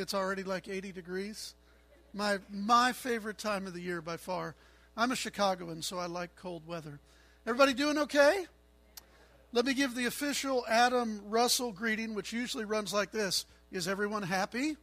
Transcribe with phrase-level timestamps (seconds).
[0.00, 1.54] It's already like 80 degrees.
[2.12, 4.54] My, my favorite time of the year by far.
[4.96, 6.98] I'm a Chicagoan, so I like cold weather.
[7.46, 8.46] Everybody doing okay?
[9.52, 14.22] Let me give the official Adam Russell greeting, which usually runs like this Is everyone
[14.22, 14.76] happy?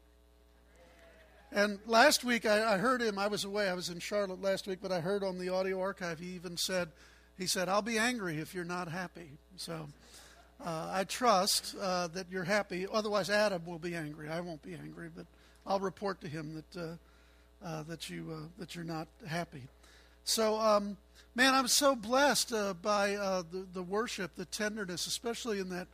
[1.52, 3.18] And last week I, I, heard him.
[3.18, 3.70] I was away.
[3.70, 6.58] I was in Charlotte last week, but I heard on the audio archive he even
[6.58, 6.90] said,
[7.38, 9.88] he said, "I'll be angry if you're not happy." So
[10.64, 12.88] uh, I trust uh, that you're happy.
[12.92, 14.30] Otherwise, Adam will be angry.
[14.30, 15.26] I won't be angry, but
[15.66, 19.64] I'll report to him that uh, uh that you uh, that you're not happy.
[20.24, 20.98] So, um,
[21.36, 22.52] man, I'm so blessed
[22.82, 25.88] by the, the worship, the tenderness, especially in that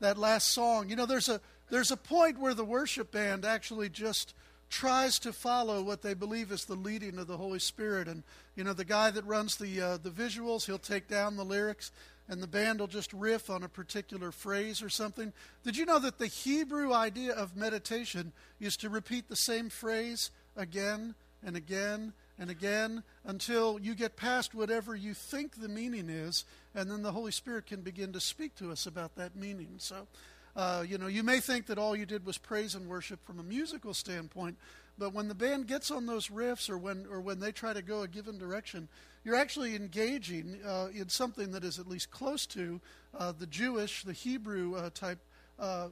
[0.00, 0.90] that last song.
[0.90, 4.34] You know, there's a there's a point where the worship band actually just
[4.68, 8.06] tries to follow what they believe is the leading of the Holy Spirit.
[8.06, 8.22] And,
[8.54, 11.90] you know, the guy that runs the, the visuals, he'll take down the lyrics,
[12.30, 15.32] and the band will just riff on a particular phrase or something.
[15.64, 20.30] Did you know that the Hebrew idea of meditation is to repeat the same phrase
[20.56, 26.44] again and again and again until you get past whatever you think the meaning is,
[26.72, 29.74] and then the Holy Spirit can begin to speak to us about that meaning.
[29.78, 30.06] So,
[30.54, 33.40] uh, you know, you may think that all you did was praise and worship from
[33.40, 34.56] a musical standpoint,
[34.96, 37.82] but when the band gets on those riffs or when, or when they try to
[37.82, 38.88] go a given direction,
[39.24, 42.80] you're actually engaging uh, in something that is at least close to
[43.18, 45.18] uh, the Jewish, the Hebrew uh, type
[45.58, 45.88] uh,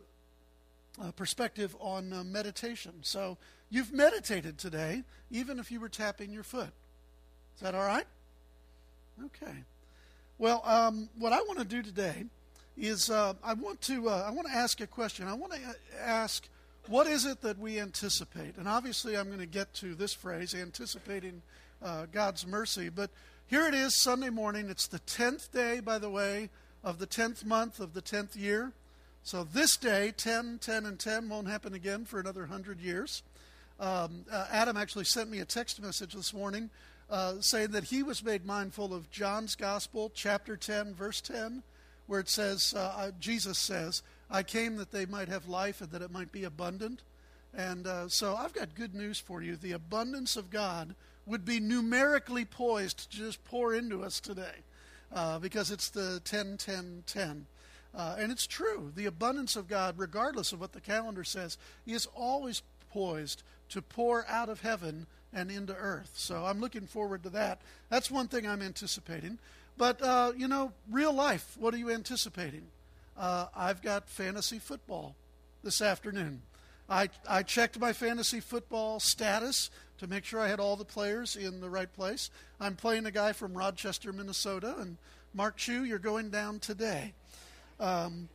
[1.16, 2.92] perspective on meditation.
[3.02, 3.36] So
[3.70, 6.70] you've meditated today, even if you were tapping your foot.
[7.56, 8.06] Is that all right?
[9.24, 9.64] Okay.
[10.38, 12.24] Well, um, what I want to do today
[12.76, 15.26] is uh, I want to uh, I want to ask a question.
[15.26, 15.60] I want to
[16.00, 16.48] ask
[16.86, 18.56] what is it that we anticipate?
[18.56, 21.42] And obviously, I'm going to get to this phrase, anticipating
[21.82, 22.88] uh, God's mercy.
[22.88, 23.10] But
[23.46, 24.68] here it is, Sunday morning.
[24.68, 26.50] It's the tenth day, by the way,
[26.84, 28.72] of the tenth month of the tenth year.
[29.22, 33.22] So this day, 10, 10, and 10 won't happen again for another hundred years.
[33.80, 36.70] Um, uh, Adam actually sent me a text message this morning
[37.10, 41.62] uh, saying that he was made mindful of John's Gospel, chapter 10, verse 10
[42.08, 46.02] where it says, uh, Jesus says, I came that they might have life and that
[46.02, 47.02] it might be abundant.
[47.54, 49.56] And uh, so I've got good news for you.
[49.56, 50.94] The abundance of God
[51.28, 54.64] would be numerically poised to just pour into us today
[55.12, 57.46] uh, because it's the 10 10 10.
[57.94, 58.92] Uh, and it's true.
[58.94, 61.56] The abundance of God, regardless of what the calendar says,
[61.86, 66.12] is always poised to pour out of heaven and into earth.
[66.14, 67.60] So I'm looking forward to that.
[67.88, 69.38] That's one thing I'm anticipating.
[69.76, 72.66] But, uh, you know, real life, what are you anticipating?
[73.16, 75.14] Uh, I've got fantasy football
[75.62, 76.42] this afternoon.
[76.88, 81.36] I, I checked my fantasy football status to make sure I had all the players
[81.36, 82.30] in the right place.
[82.60, 84.96] I'm playing a guy from Rochester, Minnesota, and
[85.34, 87.12] Mark Chu, you're going down today.
[87.78, 88.28] Um,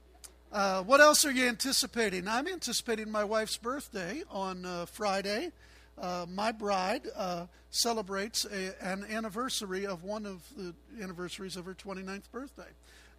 [0.52, 2.28] uh, what else are you anticipating?
[2.28, 5.52] I'm anticipating my wife's birthday on uh, Friday
[5.97, 11.74] uh, my bride uh, celebrates a, an anniversary of one of the anniversaries of her
[11.74, 12.70] 29th birthday.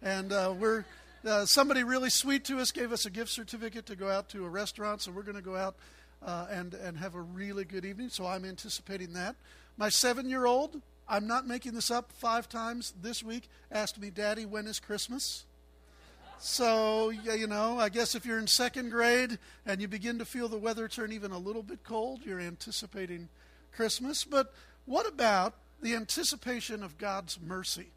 [0.01, 0.85] And uh, we're
[1.25, 4.45] uh, somebody really sweet to us gave us a gift certificate to go out to
[4.45, 5.75] a restaurant, so we're going to go out
[6.23, 8.09] uh, and, and have a really good evening.
[8.09, 9.35] So I'm anticipating that.
[9.77, 14.09] My seven year old, I'm not making this up, five times this week asked me,
[14.09, 15.45] Daddy, when is Christmas?
[16.39, 20.47] So, you know, I guess if you're in second grade and you begin to feel
[20.47, 23.29] the weather turn even a little bit cold, you're anticipating
[23.71, 24.23] Christmas.
[24.23, 24.53] But
[24.85, 27.87] what about the anticipation of God's mercy?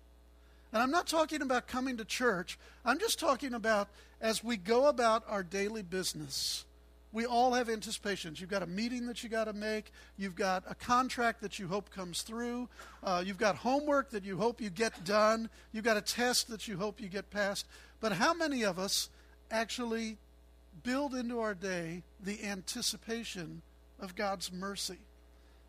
[0.72, 3.88] And I'm not talking about coming to church, I'm just talking about
[4.20, 6.64] as we go about our daily business.
[7.10, 8.38] We all have anticipations.
[8.38, 9.92] You've got a meeting that you got to make.
[10.18, 12.68] You've got a contract that you hope comes through.
[13.02, 15.48] Uh, you've got homework that you hope you get done.
[15.72, 17.66] You've got a test that you hope you get passed.
[18.00, 19.08] But how many of us
[19.50, 20.18] actually
[20.82, 23.62] build into our day the anticipation
[23.98, 24.98] of God's mercy?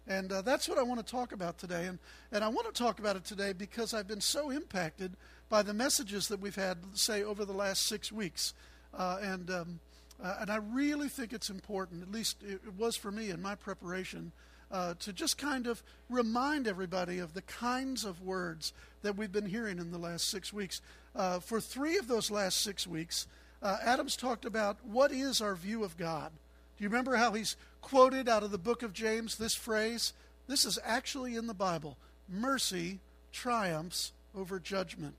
[0.08, 1.86] And uh, that's what I want to talk about today.
[1.86, 2.00] And,
[2.32, 5.14] and I want to talk about it today because I've been so impacted
[5.50, 8.54] by the messages that we've had, say, over the last six weeks.
[8.94, 9.80] Uh, and, um,
[10.24, 13.42] uh, and I really think it's important, at least it, it was for me in
[13.42, 14.31] my preparation,
[14.72, 19.48] uh, to just kind of remind everybody of the kinds of words that we've been
[19.48, 20.81] hearing in the last six weeks.
[21.16, 23.28] Uh, for three of those last six weeks,
[23.62, 26.31] uh, Adams talked about what is our view of God.
[26.78, 30.14] Do you remember how he's quoted out of the book of James this phrase?
[30.48, 31.98] This is actually in the Bible
[32.28, 33.00] mercy
[33.31, 35.16] triumphs over judgment.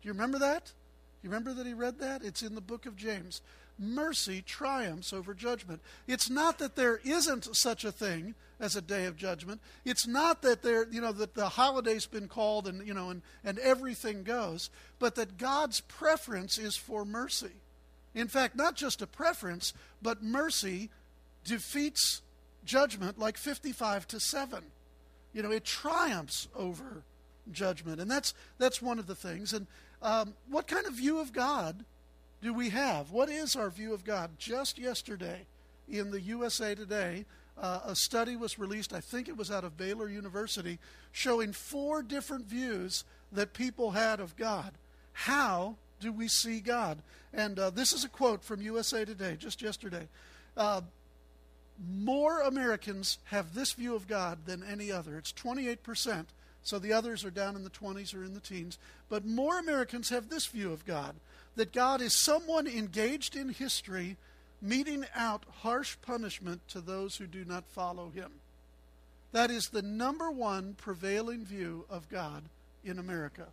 [0.00, 0.72] Do you remember that?
[1.22, 2.22] You remember that he read that?
[2.22, 3.40] It's in the book of James.
[3.78, 5.80] Mercy triumphs over judgment.
[6.06, 9.60] It's not that there isn't such a thing as a day of judgment.
[9.84, 13.22] It's not that there, you know, that the holiday's been called and you know and,
[13.42, 17.52] and everything goes, but that God's preference is for mercy.
[18.14, 20.90] In fact, not just a preference, but mercy
[21.44, 22.22] defeats
[22.64, 24.62] judgment like 55 to 7.
[25.32, 27.02] You know, it triumphs over
[27.50, 28.00] judgment.
[28.00, 29.52] And that's, that's one of the things.
[29.52, 29.66] And
[30.02, 31.84] um, what kind of view of God
[32.42, 33.10] do we have?
[33.10, 34.30] What is our view of God?
[34.38, 35.46] Just yesterday
[35.88, 37.24] in the USA Today,
[37.60, 40.78] uh, a study was released, I think it was out of Baylor University,
[41.12, 44.72] showing four different views that people had of God.
[45.12, 46.98] How do we see God?
[47.32, 50.08] And uh, this is a quote from USA Today just yesterday.
[50.56, 50.82] Uh,
[51.78, 55.16] more Americans have this view of God than any other.
[55.18, 56.26] It's 28%,
[56.62, 58.78] so the others are down in the 20s or in the teens.
[59.08, 61.16] But more Americans have this view of God
[61.56, 64.16] that God is someone engaged in history
[64.60, 68.30] meting out harsh punishment to those who do not follow him.
[69.32, 72.44] That is the number one prevailing view of God
[72.84, 73.46] in America.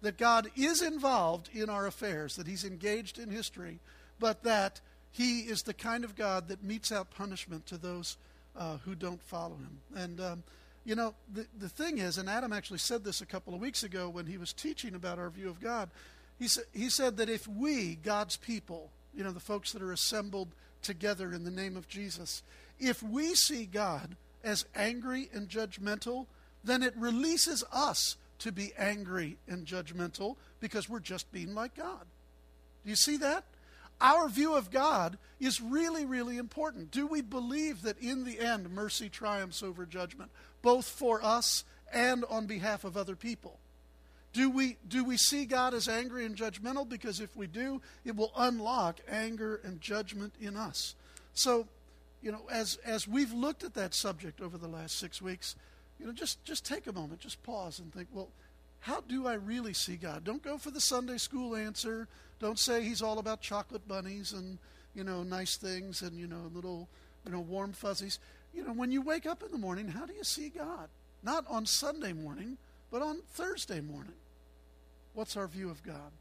[0.00, 3.78] That God is involved in our affairs, that he's engaged in history,
[4.18, 4.80] but that
[5.10, 8.16] he is the kind of God that metes out punishment to those
[8.56, 9.78] uh, who don't follow him.
[9.94, 10.42] And, um,
[10.84, 13.82] you know, the, the thing is, and Adam actually said this a couple of weeks
[13.82, 15.90] ago when he was teaching about our view of God,
[16.38, 19.92] he, sa- he said that if we, God's people, you know, the folks that are
[19.92, 20.48] assembled
[20.82, 22.42] together in the name of Jesus,
[22.78, 26.26] if we see God as angry and judgmental,
[26.62, 32.06] then it releases us to be angry and judgmental because we're just being like God.
[32.84, 33.44] Do you see that?
[34.00, 36.90] Our view of God is really, really important.
[36.90, 40.30] Do we believe that in the end mercy triumphs over judgment,
[40.62, 43.58] both for us and on behalf of other people?
[44.32, 46.88] Do we, do we see God as angry and judgmental?
[46.88, 50.94] Because if we do, it will unlock anger and judgment in us.
[51.34, 51.66] So,
[52.22, 55.56] you know, as, as we've looked at that subject over the last six weeks,
[55.98, 58.28] you know, just, just take a moment, just pause and think, well,
[58.80, 60.24] how do I really see God?
[60.24, 62.06] Don't go for the Sunday school answer.
[62.40, 64.58] Don't say he's all about chocolate bunnies and,
[64.94, 66.88] you know, nice things and, you know, little,
[67.24, 68.18] you know, warm fuzzies.
[68.54, 70.88] You know, when you wake up in the morning, how do you see God?
[71.22, 72.58] Not on Sunday morning,
[72.90, 74.14] but on Thursday morning.
[75.14, 76.12] What's our view of God?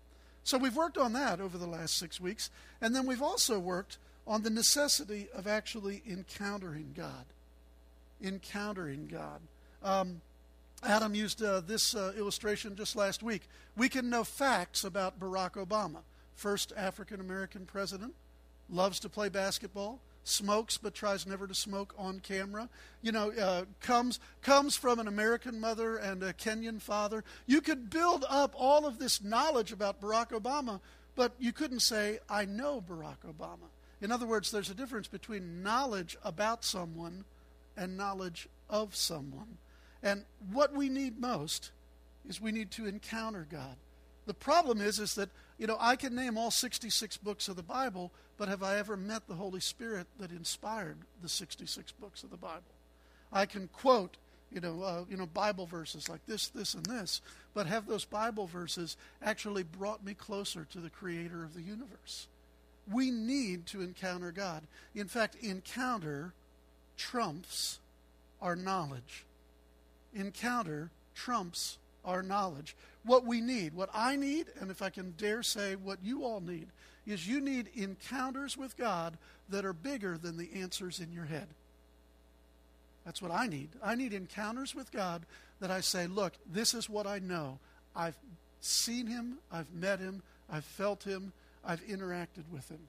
[0.44, 2.50] So we've worked on that over the last six weeks,
[2.82, 7.26] and then we've also worked on the necessity of actually encountering God.
[8.24, 9.42] Encountering God.
[9.84, 10.22] Um,
[10.84, 13.50] Adam used uh, this uh, illustration just last week.
[13.76, 16.02] We can know facts about Barack Obama,
[16.36, 18.14] first African American president,
[18.70, 22.70] loves to play basketball, smokes but tries never to smoke on camera.
[23.02, 27.24] You know, uh, comes comes from an American mother and a Kenyan father.
[27.48, 30.80] You could build up all of this knowledge about Barack Obama,
[31.16, 33.70] but you couldn't say, "I know Barack Obama."
[34.00, 37.26] In other words, there's a difference between knowledge about someone
[37.76, 39.58] and knowledge of someone.
[40.04, 41.72] And what we need most
[42.28, 43.76] is we need to encounter God.
[44.26, 47.64] The problem is, is that, you know, I can name all 66 books of the
[47.64, 52.30] Bible, but have I ever met the Holy Spirit that inspired the 66 books of
[52.30, 52.64] the Bible?
[53.32, 54.18] I can quote,
[54.52, 57.22] you know, uh, you know, Bible verses like this, this, and this,
[57.54, 62.28] but have those Bible verses actually brought me closer to the Creator of the universe?
[62.92, 64.64] We need to encounter God.
[64.96, 66.34] In fact, encounter
[66.98, 67.80] trumps
[68.42, 69.26] our knowledge.
[70.18, 72.76] Encounter trumps our knowledge.
[73.04, 76.42] What we need, what I need, and if I can dare say what you all
[76.42, 76.68] need,
[77.06, 79.18] is you need encounters with God
[79.50, 81.48] that are bigger than the answers in your head.
[83.06, 83.70] That's what I need.
[83.82, 85.26] I need encounters with God
[85.62, 87.60] that I say, look, this is what I know.
[87.96, 88.18] I've
[88.60, 90.22] seen him, I've met him,
[90.52, 91.32] I've felt him,
[91.64, 92.80] I've interacted with him.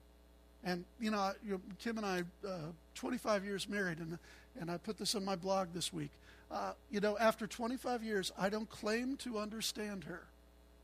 [0.63, 1.31] And, you know,
[1.79, 4.19] Kim and I, uh, 25 years married, and,
[4.59, 6.11] and I put this on my blog this week.
[6.51, 10.23] Uh, you know, after 25 years, I don't claim to understand her,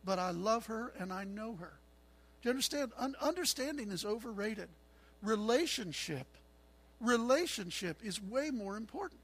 [0.04, 1.74] but I love her and I know her.
[2.42, 2.92] Do you understand?
[2.98, 4.70] Un- understanding is overrated.
[5.24, 6.28] Relationship,
[7.00, 9.20] relationship is way more important.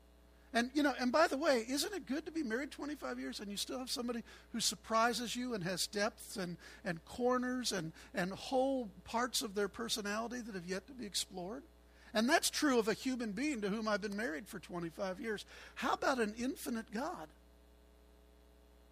[0.53, 3.39] And you know, and by the way, isn't it good to be married 25 years
[3.39, 4.21] and you still have somebody
[4.51, 9.69] who surprises you and has depths and, and corners and, and whole parts of their
[9.69, 11.63] personality that have yet to be explored?
[12.13, 15.45] And that's true of a human being to whom I've been married for 25 years.
[15.75, 17.27] How about an infinite God?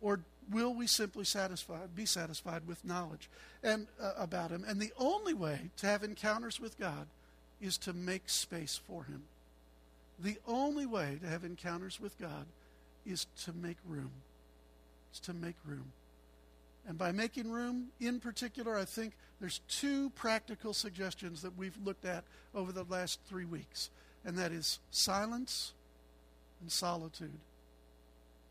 [0.01, 3.29] Or will we simply satisfy, be satisfied with knowledge
[3.61, 4.63] and uh, about him?
[4.67, 7.07] And the only way to have encounters with God
[7.61, 9.23] is to make space for him.
[10.19, 12.45] The only way to have encounters with God
[13.05, 14.11] is to make room.
[15.11, 15.91] It's to make room.
[16.87, 22.05] And by making room, in particular, I think there's two practical suggestions that we've looked
[22.05, 23.89] at over the last three weeks,
[24.25, 25.73] and that is silence
[26.61, 27.39] and solitude.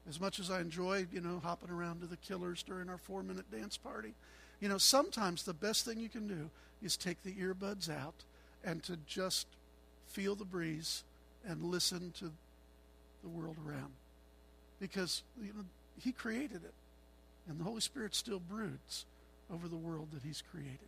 [0.08, 3.22] As much as I enjoy, you know, hopping around to the killers during our four
[3.22, 4.14] minute dance party,
[4.60, 6.50] you know, sometimes the best thing you can do
[6.82, 8.24] is take the earbuds out
[8.64, 9.46] and to just
[10.08, 11.04] feel the breeze,
[11.46, 12.32] and listen to
[13.22, 13.92] the world around.
[14.80, 15.64] Because you know,
[16.02, 16.74] He created it,
[17.48, 19.04] and the Holy Spirit still broods
[19.52, 20.78] over the world that He's created.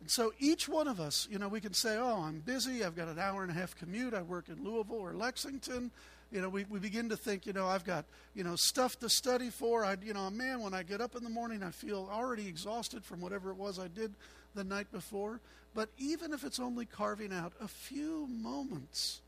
[0.00, 2.84] And so each one of us, you know, we can say, oh, I'm busy.
[2.84, 4.14] I've got an hour and a half commute.
[4.14, 5.90] I work in Louisville or Lexington.
[6.30, 8.04] You know, we, we begin to think, you know, I've got,
[8.34, 9.84] you know, stuff to study for.
[9.84, 13.04] I, you know, man, when I get up in the morning, I feel already exhausted
[13.04, 14.12] from whatever it was I did
[14.54, 15.40] the night before.
[15.74, 19.20] But even if it's only carving out a few moments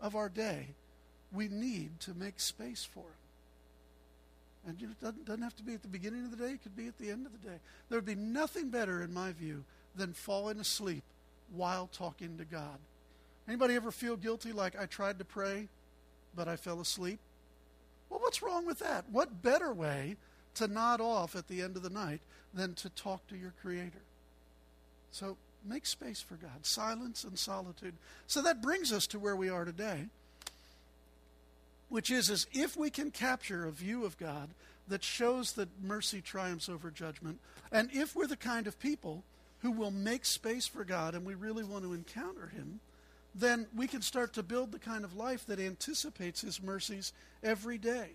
[0.00, 0.68] of our day,
[1.32, 3.21] we need to make space for it.
[4.66, 6.76] And it doesn't, doesn't have to be at the beginning of the day, it could
[6.76, 7.56] be at the end of the day.
[7.88, 9.64] There would be nothing better, in my view,
[9.96, 11.02] than falling asleep
[11.52, 12.78] while talking to God.
[13.48, 15.68] Anybody ever feel guilty like I tried to pray,
[16.34, 17.18] but I fell asleep?
[18.08, 19.04] Well, what's wrong with that?
[19.10, 20.16] What better way
[20.54, 22.20] to nod off at the end of the night
[22.54, 24.02] than to talk to your Creator?
[25.10, 27.94] So make space for God, silence and solitude.
[28.26, 30.06] So that brings us to where we are today,
[31.92, 34.48] which is, is if we can capture a view of God
[34.88, 37.38] that shows that mercy triumphs over judgment,
[37.70, 39.24] and if we're the kind of people
[39.60, 42.80] who will make space for God and we really want to encounter Him,
[43.34, 47.76] then we can start to build the kind of life that anticipates His mercies every
[47.76, 48.12] day.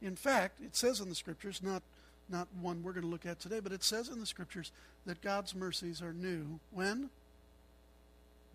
[0.00, 1.82] In fact, it says in the Scriptures, not,
[2.30, 4.72] not one we're going to look at today, but it says in the Scriptures
[5.04, 6.60] that God's mercies are new.
[6.70, 7.10] When?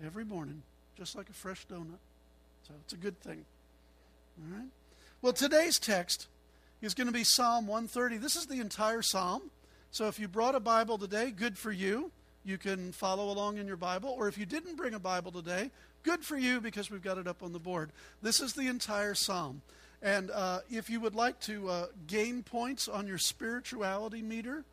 [0.04, 0.64] Every morning,
[0.98, 2.00] just like a fresh donut.
[2.68, 3.46] So it's a good thing.
[4.40, 4.68] All right?
[5.22, 6.28] Well, today's text
[6.82, 8.18] is going to be Psalm 130.
[8.18, 9.52] This is the entire psalm.
[9.92, 12.12] So if you brought a Bible today, good for you.
[12.44, 14.10] You can follow along in your Bible.
[14.10, 15.72] Or if you didn't bring a Bible today,
[16.04, 17.92] good for you because we've got it up on the board.
[18.22, 19.62] This is the entire psalm.
[20.02, 24.66] And uh, if you would like to uh, gain points on your spirituality meter,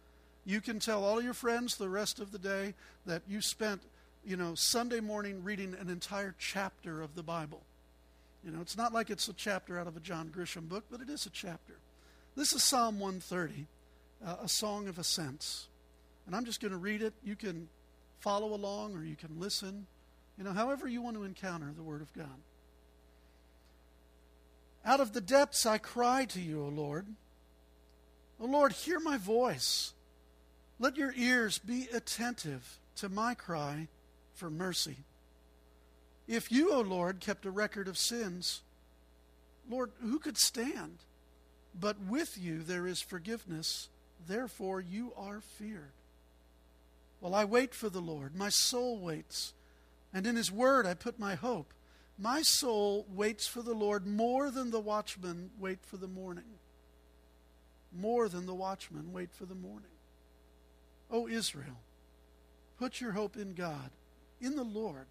[0.44, 2.74] you can tell all your friends the rest of the day
[3.06, 3.82] that you spent,
[4.24, 7.62] you know, Sunday morning reading an entire chapter of the Bible.
[8.44, 11.00] You know, it's not like it's a chapter out of a John Grisham book, but
[11.00, 11.74] it is a chapter.
[12.36, 13.66] This is Psalm 130,
[14.24, 15.68] uh, a song of ascents.
[16.26, 17.12] And I'm just going to read it.
[17.22, 17.68] You can
[18.20, 19.86] follow along or you can listen.
[20.38, 22.40] You know, however you want to encounter the Word of God.
[24.84, 27.06] Out of the depths I cry to you, O Lord.
[28.40, 29.92] O Lord, hear my voice.
[30.78, 33.88] Let your ears be attentive to my cry
[34.32, 34.96] for mercy.
[36.28, 38.62] If you, O Lord, kept a record of sins,
[39.68, 40.98] Lord, who could stand?
[41.78, 43.88] But with you there is forgiveness,
[44.26, 45.92] therefore you are feared.
[47.20, 49.52] While I wait for the Lord, my soul waits,
[50.12, 51.72] and in his word I put my hope.
[52.18, 56.58] My soul waits for the Lord more than the watchmen wait for the morning.
[57.98, 59.90] More than the watchmen wait for the morning.
[61.10, 61.80] O Israel,
[62.78, 63.90] put your hope in God,
[64.40, 65.06] in the Lord.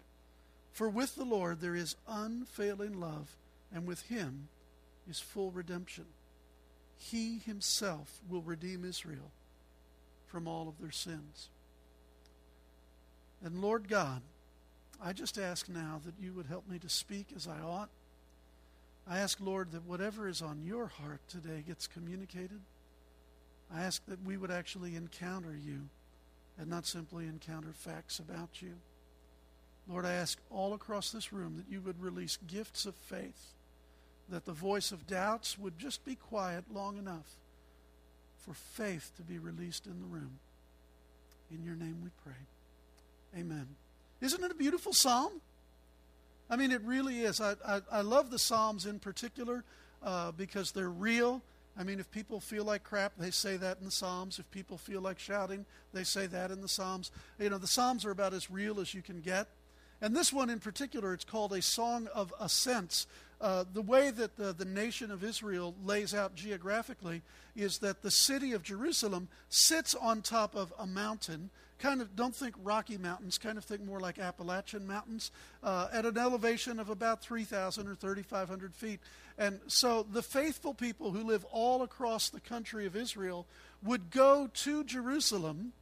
[0.72, 3.36] For with the Lord there is unfailing love,
[3.72, 4.48] and with him
[5.08, 6.06] is full redemption.
[6.96, 9.32] He himself will redeem Israel
[10.26, 11.48] from all of their sins.
[13.42, 14.22] And Lord God,
[15.02, 17.88] I just ask now that you would help me to speak as I ought.
[19.08, 22.60] I ask, Lord, that whatever is on your heart today gets communicated.
[23.74, 25.88] I ask that we would actually encounter you
[26.58, 28.74] and not simply encounter facts about you.
[29.90, 33.54] Lord, I ask all across this room that you would release gifts of faith,
[34.28, 37.36] that the voice of doubts would just be quiet long enough
[38.38, 40.38] for faith to be released in the room.
[41.50, 43.40] In your name we pray.
[43.40, 43.66] Amen.
[44.20, 45.40] Isn't it a beautiful psalm?
[46.50, 47.40] I mean, it really is.
[47.40, 49.62] I, I, I love the Psalms in particular
[50.02, 51.42] uh, because they're real.
[51.78, 54.40] I mean, if people feel like crap, they say that in the Psalms.
[54.40, 57.12] If people feel like shouting, they say that in the Psalms.
[57.38, 59.46] You know, the Psalms are about as real as you can get.
[60.02, 63.06] And this one in particular, it's called a song of ascents.
[63.40, 67.22] Uh, the way that the, the nation of Israel lays out geographically
[67.56, 72.34] is that the city of Jerusalem sits on top of a mountain kind of don't
[72.34, 75.30] think Rocky Mountains, kind of think more like Appalachian Mountains,
[75.62, 79.00] uh, at an elevation of about 3,000 or 3,500 feet.
[79.38, 83.46] And so the faithful people who live all across the country of Israel
[83.82, 85.72] would go to Jerusalem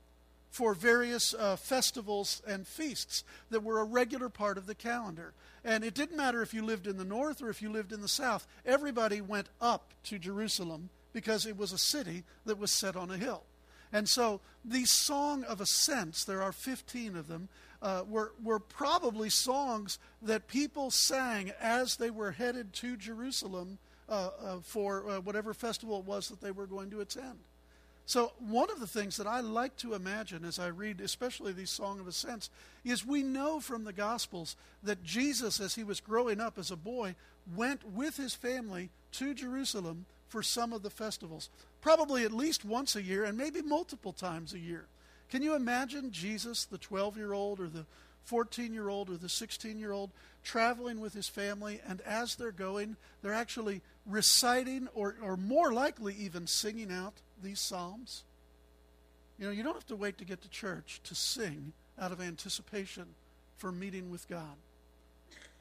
[0.59, 5.33] for various uh, festivals and feasts that were a regular part of the calendar.
[5.65, 8.01] And it didn't matter if you lived in the north or if you lived in
[8.01, 12.97] the south, everybody went up to Jerusalem because it was a city that was set
[12.97, 13.45] on a hill.
[13.93, 17.49] And so these Song of Ascents, there are 15 of them,
[17.81, 24.31] uh, were, were probably songs that people sang as they were headed to Jerusalem uh,
[24.43, 27.39] uh, for uh, whatever festival it was that they were going to attend.
[28.09, 31.69] So, one of the things that I like to imagine as I read, especially these
[31.69, 32.49] Song of Ascents,
[32.83, 36.77] is we know from the Gospels that Jesus, as he was growing up as a
[36.77, 37.17] boy,
[37.55, 41.51] went with his family to Jerusalem for some of the festivals,
[41.83, 44.87] probably at least once a year and maybe multiple times a year.
[45.29, 47.85] Can you imagine Jesus, the 12 year old or the
[48.25, 50.13] 14 year old or the 16 year old,
[50.43, 56.15] traveling with his family, and as they're going, they're actually reciting or, or more likely
[56.15, 58.25] even singing out these psalms?
[59.39, 62.21] You know, you don't have to wait to get to church to sing out of
[62.21, 63.07] anticipation
[63.57, 64.57] for meeting with God.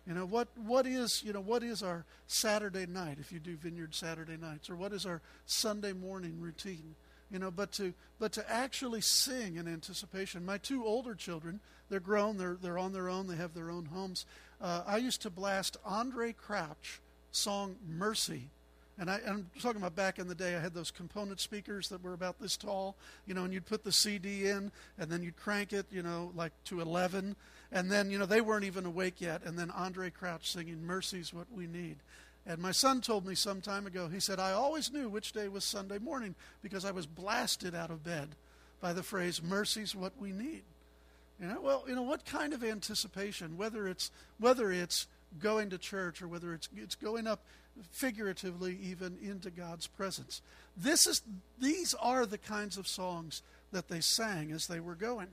[0.07, 3.57] You know, what, what is, you know, what is our Saturday night if you do
[3.57, 4.69] vineyard Saturday nights?
[4.69, 6.95] Or what is our Sunday morning routine?
[7.29, 10.45] You know, but to but to actually sing in anticipation.
[10.45, 13.85] My two older children, they're grown, they're they're on their own, they have their own
[13.85, 14.25] homes.
[14.61, 18.49] Uh, I used to blast Andraé Crouch song Mercy
[18.99, 22.03] and I, am talking about back in the day, I had those component speakers that
[22.03, 22.95] were about this tall,
[23.27, 26.31] you know, and you'd put the CD in, and then you'd crank it, you know,
[26.35, 27.35] like to 11.
[27.71, 29.43] And then, you know, they weren't even awake yet.
[29.43, 31.97] And then Andraé Crouch singing, Mercy's What We Need.
[32.45, 35.47] And my son told me some time ago, he said, I always knew which day
[35.47, 38.29] was Sunday morning because I was blasted out of bed
[38.79, 40.63] by the phrase, Mercy's What We Need.
[41.39, 45.05] You know, well, you know, what kind of anticipation, whether it's, whether it's
[45.39, 47.43] going to church or whether it's, it's going up
[47.91, 50.41] figuratively even into God's presence.
[50.75, 51.21] This is,
[51.59, 53.41] these are the kinds of songs
[53.71, 55.29] that they sang as they were going.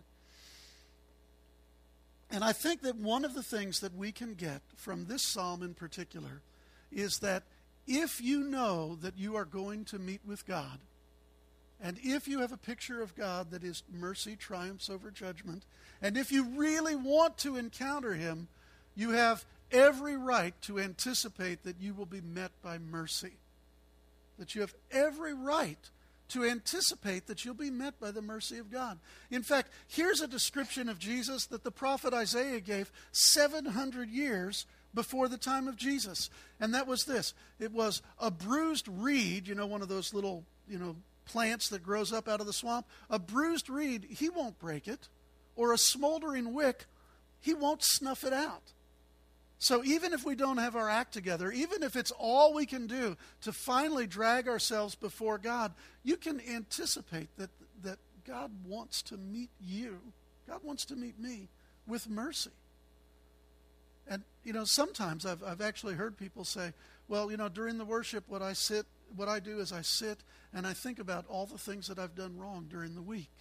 [2.30, 5.62] And I think that one of the things that we can get from this psalm
[5.62, 6.42] in particular
[6.90, 7.44] is that
[7.86, 10.78] if you know that you are going to meet with God,
[11.80, 15.64] and if you have a picture of God that is mercy triumphs over judgment,
[16.00, 18.48] and if you really want to encounter Him,
[18.96, 23.32] you have every right to anticipate that you will be met by mercy.
[24.38, 25.78] That you have every right
[26.28, 28.98] to anticipate that you'll be met by the mercy of God.
[29.30, 35.28] In fact, here's a description of Jesus that the prophet Isaiah gave 700 years before
[35.28, 36.30] the time of Jesus.
[36.60, 40.44] And that was this it was a bruised reed, you know, one of those little,
[40.68, 40.96] you know,
[41.26, 42.86] plants that grows up out of the swamp.
[43.10, 45.08] A bruised reed, he won't break it.
[45.56, 46.86] Or a smoldering wick,
[47.40, 48.72] he won't snuff it out.
[49.64, 52.86] So even if we don't have our act together, even if it's all we can
[52.86, 55.72] do to finally drag ourselves before God,
[56.02, 57.48] you can anticipate that,
[57.82, 57.96] that
[58.26, 60.00] God wants to meet you.
[60.46, 61.48] God wants to meet me
[61.86, 62.50] with mercy.
[64.06, 66.74] And, you know, sometimes I've, I've actually heard people say,
[67.08, 68.84] well, you know, during the worship, what I sit,
[69.16, 70.18] what I do is I sit
[70.52, 73.32] and I think about all the things that I've done wrong during the week.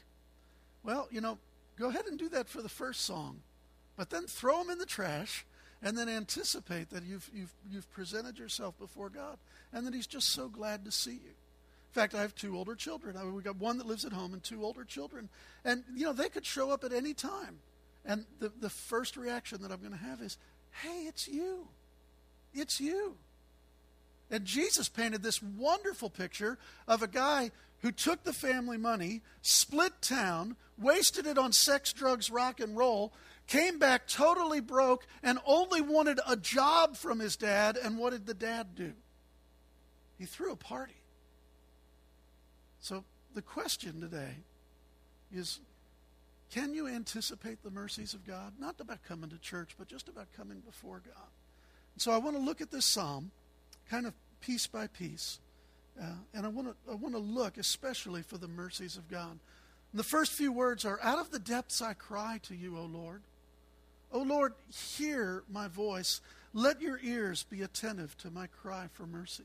[0.83, 1.38] Well, you know,
[1.77, 3.41] go ahead and do that for the first song,
[3.97, 5.45] but then throw them in the trash
[5.83, 9.37] and then anticipate that you've, you've, you've presented yourself before God
[9.73, 11.17] and that He's just so glad to see you.
[11.29, 13.17] In fact, I have two older children.
[13.17, 15.29] I mean, we got one that lives at home and two older children.
[15.63, 17.59] And, you know, they could show up at any time.
[18.05, 20.37] And the, the first reaction that I'm going to have is,
[20.71, 21.67] hey, it's you.
[22.53, 23.15] It's you.
[24.31, 29.93] And Jesus painted this wonderful picture of a guy who took the family money, split
[30.01, 33.13] town, wasted it on sex, drugs, rock and roll,
[33.47, 37.77] came back totally broke and only wanted a job from his dad.
[37.77, 38.93] And what did the dad do?
[40.17, 40.95] He threw a party.
[42.79, 43.03] So
[43.34, 44.36] the question today
[45.32, 45.60] is
[46.51, 48.53] can you anticipate the mercies of God?
[48.60, 51.29] Not about coming to church, but just about coming before God.
[51.97, 53.32] So I want to look at this psalm
[53.89, 55.39] kind of piece by piece.
[55.99, 59.39] Uh, and I want to I want to look especially for the mercies of God.
[59.91, 62.84] And the first few words are Out of the depths I cry to you, O
[62.84, 63.21] Lord.
[64.13, 64.54] O Lord,
[64.95, 66.21] hear my voice.
[66.54, 69.43] Let your ears be attentive to my cry for mercy.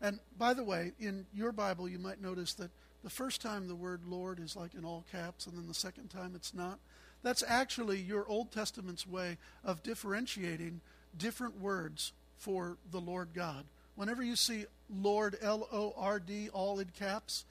[0.00, 2.70] And by the way, in your Bible, you might notice that
[3.02, 6.08] the first time the word Lord is like in all caps, and then the second
[6.08, 6.78] time it's not.
[7.24, 10.80] That's actually your Old Testament's way of differentiating
[11.18, 13.64] different words for the Lord God.
[13.96, 17.44] Whenever you see Lord, L O R D, all in caps,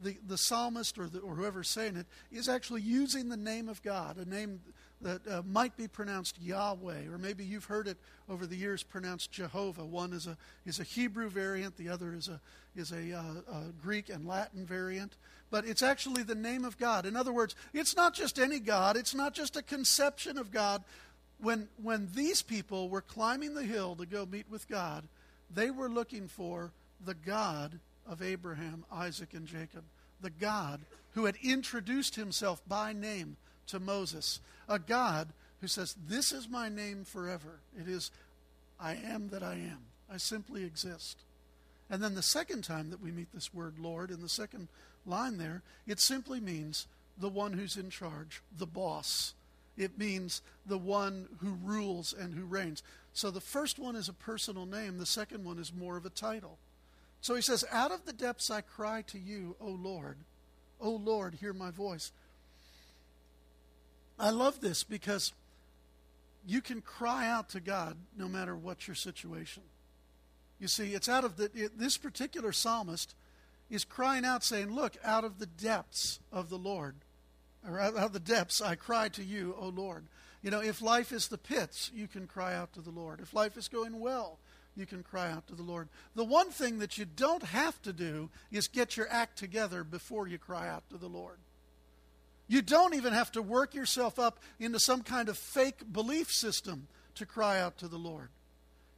[0.00, 3.82] the, the psalmist or, the, or whoever's saying it is actually using the name of
[3.82, 4.60] God, a name
[5.02, 9.30] that uh, might be pronounced Yahweh, or maybe you've heard it over the years pronounced
[9.30, 9.84] Jehovah.
[9.84, 12.40] One is a, is a Hebrew variant, the other is a,
[12.74, 15.16] is a, uh, a Greek and Latin variant.
[15.50, 17.06] But it's actually the name of God.
[17.06, 20.82] In other words, it's not just any God, it's not just a conception of God.
[21.38, 25.04] When, when these people were climbing the hill to go meet with God,
[25.54, 26.72] they were looking for
[27.04, 27.78] the God
[28.08, 29.84] of Abraham, Isaac, and Jacob,
[30.22, 30.80] the God
[31.12, 33.36] who had introduced himself by name
[33.68, 35.28] to Moses, a God
[35.60, 37.60] who says, This is my name forever.
[37.78, 38.10] It is,
[38.80, 39.78] I am that I am.
[40.10, 41.18] I simply exist.
[41.88, 44.68] And then the second time that we meet this word Lord, in the second
[45.06, 45.62] line there.
[45.86, 49.34] It simply means the one who's in charge, the boss.
[49.76, 52.82] It means the one who rules and who reigns.
[53.12, 56.10] So the first one is a personal name, the second one is more of a
[56.10, 56.58] title.
[57.20, 60.18] So he says, Out of the depths I cry to you, O Lord.
[60.80, 62.12] O Lord, hear my voice.
[64.18, 65.32] I love this because
[66.46, 69.62] you can cry out to God no matter what your situation.
[70.58, 73.14] You see, it's out of the, it, this particular psalmist
[73.68, 76.94] is crying out, saying, Look, out of the depths of the Lord,
[77.68, 80.06] or out of the depths I cry to you, O Lord.
[80.42, 83.20] You know, if life is the pits, you can cry out to the Lord.
[83.20, 84.38] If life is going well,
[84.76, 85.88] you can cry out to the Lord.
[86.14, 90.28] The one thing that you don't have to do is get your act together before
[90.28, 91.38] you cry out to the Lord.
[92.48, 96.86] You don't even have to work yourself up into some kind of fake belief system
[97.16, 98.28] to cry out to the Lord.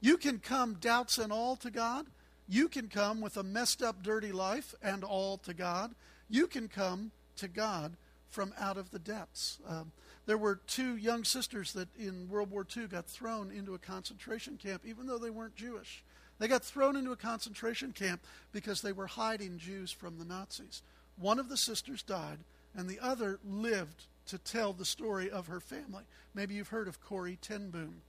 [0.00, 2.06] You can come doubts and all to God.
[2.48, 5.94] You can come with a messed up, dirty life and all to God.
[6.28, 7.96] You can come to God
[8.28, 9.58] from out of the depths.
[9.66, 9.92] Um,
[10.26, 14.58] there were two young sisters that in World War II got thrown into a concentration
[14.62, 16.04] camp, even though they weren't Jewish.
[16.38, 18.20] They got thrown into a concentration camp
[18.52, 20.82] because they were hiding Jews from the Nazis.
[21.16, 22.38] One of the sisters died,
[22.74, 26.04] and the other lived to tell the story of her family.
[26.34, 28.02] Maybe you've heard of Corrie ten Boom.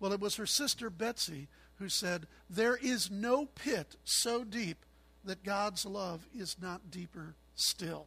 [0.00, 4.84] Well, it was her sister Betsy who said, There is no pit so deep
[5.24, 8.06] that God's love is not deeper still.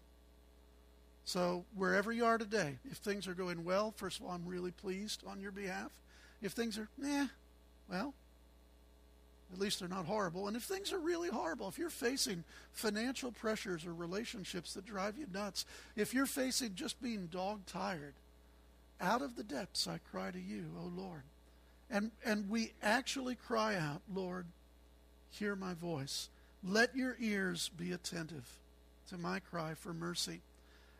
[1.23, 4.71] So, wherever you are today, if things are going well, first of all, I'm really
[4.71, 5.91] pleased on your behalf.
[6.41, 7.27] If things are, eh,
[7.89, 8.13] well,
[9.53, 10.47] at least they're not horrible.
[10.47, 15.17] And if things are really horrible, if you're facing financial pressures or relationships that drive
[15.17, 18.13] you nuts, if you're facing just being dog tired,
[18.99, 21.23] out of the depths I cry to you, O Lord.
[21.89, 24.47] And, and we actually cry out, Lord,
[25.29, 26.29] hear my voice.
[26.63, 28.47] Let your ears be attentive
[29.09, 30.41] to my cry for mercy.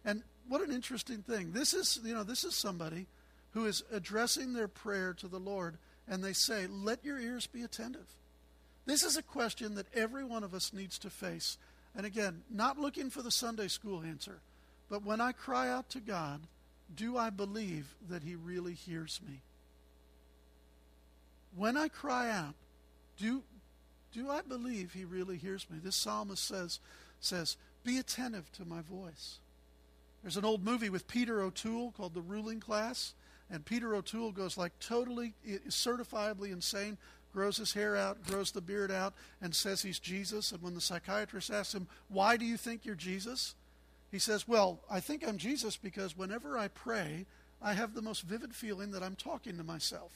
[0.04, 1.52] And what an interesting thing.
[1.54, 3.08] This is, you know, this is somebody
[3.52, 5.78] who is addressing their prayer to the Lord,
[6.08, 8.06] and they say, Let your ears be attentive.
[8.86, 11.58] This is a question that every one of us needs to face.
[11.96, 14.40] And again, not looking for the Sunday school answer,
[14.90, 16.42] but when I cry out to God,
[16.96, 19.42] do I believe that He really hears me?
[21.56, 22.54] when I cry out,
[23.18, 23.42] do,
[24.12, 25.80] do I believe he really hears me?
[25.82, 26.80] This psalmist says,
[27.20, 29.40] says, Be attentive to my voice.
[30.22, 33.14] There's an old movie with Peter O'Toole called The Ruling Class,
[33.50, 35.34] and Peter O'Toole goes like totally
[35.70, 36.98] certifiably insane,
[37.36, 40.52] grows his hair out, grows the beard out, and says he's Jesus.
[40.52, 43.54] And when the psychiatrist asks him, Why do you think you're Jesus?
[44.12, 47.26] He says, Well, I think I'm Jesus because whenever I pray,
[47.62, 50.12] I have the most vivid feeling that I'm talking to myself.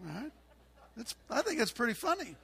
[0.00, 0.32] Right?
[1.30, 2.36] I think it's pretty funny.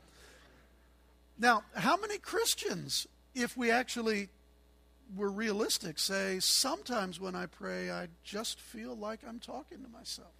[1.39, 4.29] Now, how many Christians, if we actually
[5.17, 10.33] were realistic, say, sometimes when I pray, I just feel like I'm talking to myself?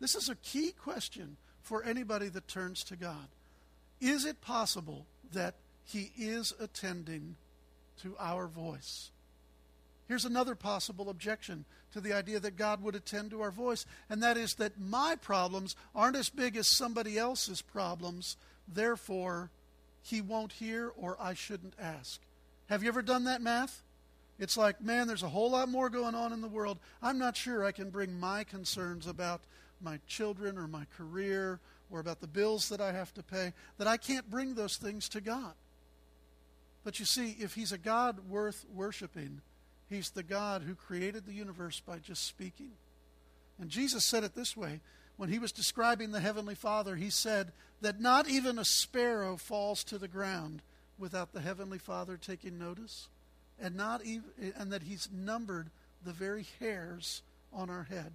[0.00, 1.36] This is a key question
[1.68, 3.28] for anybody that turns to God.
[4.00, 5.04] Is it possible
[5.34, 5.54] that
[5.84, 7.36] He is attending
[8.02, 9.10] to our voice?
[10.06, 14.22] Here's another possible objection to the idea that God would attend to our voice, and
[14.22, 19.50] that is that my problems aren't as big as somebody else's problems, therefore,
[20.00, 22.18] He won't hear or I shouldn't ask.
[22.70, 23.82] Have you ever done that math?
[24.38, 26.78] It's like, man, there's a whole lot more going on in the world.
[27.02, 29.42] I'm not sure I can bring my concerns about
[29.80, 31.60] my children or my career
[31.90, 35.08] or about the bills that I have to pay, that I can't bring those things
[35.10, 35.54] to God.
[36.84, 39.40] But you see, if He's a God worth worshiping,
[39.88, 42.72] He's the God who created the universe by just speaking.
[43.60, 44.80] And Jesus said it this way
[45.18, 49.82] when he was describing the Heavenly Father, he said that not even a sparrow falls
[49.84, 50.62] to the ground
[50.96, 53.08] without the Heavenly Father taking notice,
[53.60, 55.70] and, not even, and that he's numbered
[56.04, 58.12] the very hairs on our head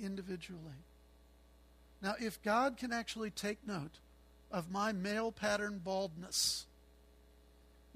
[0.00, 0.82] individually.
[2.06, 3.98] Now, if God can actually take note
[4.52, 6.66] of my male pattern baldness,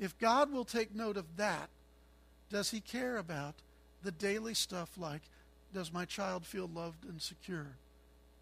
[0.01, 1.71] if God will take note of that,
[2.51, 3.55] does he care about
[4.03, 5.23] the daily stuff like,
[5.73, 7.77] does my child feel loved and secure?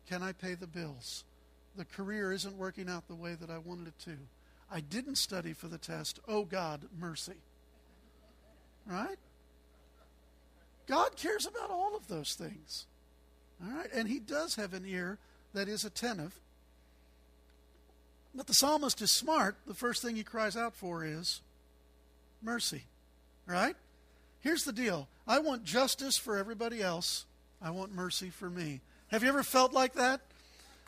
[0.09, 1.24] Can I pay the bills?
[1.76, 4.16] The career isn't working out the way that I wanted it to.
[4.72, 6.18] I didn't study for the test.
[6.26, 7.42] Oh God, mercy.
[8.87, 9.18] Right?
[10.87, 12.87] God cares about all of those things.
[13.62, 13.92] All right?
[13.92, 15.18] And he does have an ear
[15.54, 16.38] that is attentive.
[18.34, 19.56] But the psalmist is smart.
[19.66, 21.40] The first thing he cries out for is
[22.42, 22.84] mercy.
[23.46, 23.74] Right?
[24.40, 27.26] Here's the deal I want justice for everybody else,
[27.61, 28.80] I want mercy for me.
[29.08, 30.20] Have you ever felt like that?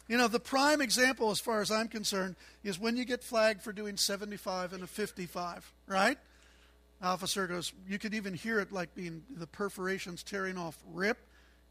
[0.09, 3.62] You know, the prime example, as far as I'm concerned, is when you get flagged
[3.62, 6.18] for doing 75 and a 55, right?
[7.01, 10.77] Officer goes, you could even hear it like being the perforations tearing off.
[10.92, 11.18] Rip,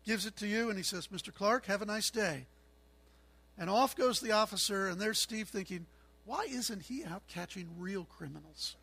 [0.06, 1.34] gives it to you, and he says, Mr.
[1.34, 2.46] Clark, have a nice day.
[3.60, 5.86] And off goes the officer, and there's Steve thinking,
[6.26, 8.78] why isn't he out catching real criminals?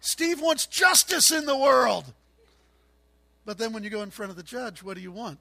[0.00, 2.12] Steve wants justice in the world.
[3.44, 5.38] But then when you go in front of the judge, what do you want?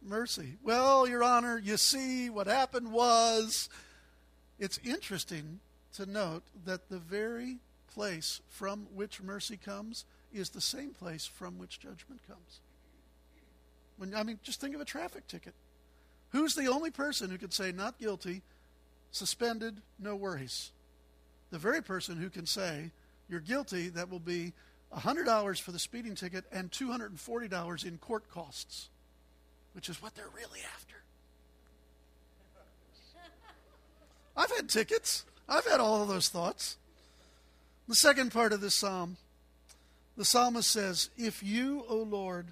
[0.00, 0.58] Mercy.
[0.62, 3.68] Well, Your Honor, you see, what happened was.
[4.58, 5.58] It's interesting
[5.94, 7.56] to note that the very
[7.92, 12.60] place from which mercy comes is the same place from which judgment comes.
[13.96, 15.54] When, I mean, just think of a traffic ticket.
[16.34, 18.42] Who's the only person who can say not guilty,
[19.12, 20.72] suspended, no worries?
[21.52, 22.90] The very person who can say
[23.28, 24.52] you're guilty, that will be
[24.92, 28.88] $100 for the speeding ticket and $240 in court costs,
[29.74, 30.96] which is what they're really after.
[34.36, 35.24] I've had tickets.
[35.48, 36.78] I've had all of those thoughts.
[37.86, 39.18] The second part of this psalm,
[40.16, 42.48] the psalmist says, If you, O Lord,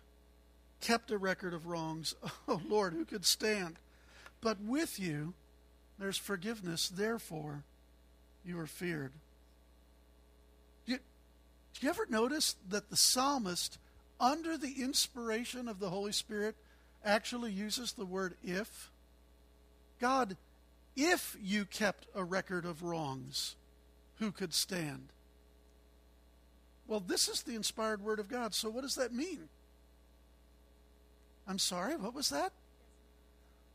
[0.83, 2.15] kept a record of wrongs,
[2.49, 3.77] Oh, Lord, who could stand?
[4.43, 5.33] But with you,
[5.99, 7.63] there's forgiveness, therefore,
[8.45, 9.13] you are feared.
[10.85, 13.79] Do you, do you ever notice that the psalmist,
[14.21, 16.57] under the inspiration of the Holy Spirit,
[17.05, 18.91] actually uses the word if?
[20.01, 20.37] God,
[20.97, 23.55] if you kept a record of wrongs,
[24.19, 25.09] who could stand?
[26.89, 28.55] Well, this is the inspired word of God.
[28.55, 29.49] So, what does that mean?
[31.47, 32.53] I'm sorry, what was that?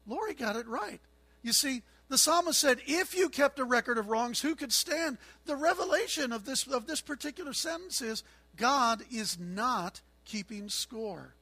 [0.07, 1.01] Lori got it right.
[1.43, 5.17] You see, the psalmist said, If you kept a record of wrongs, who could stand?
[5.45, 8.23] The revelation of this, of this particular sentence is
[8.55, 11.33] God is not keeping score.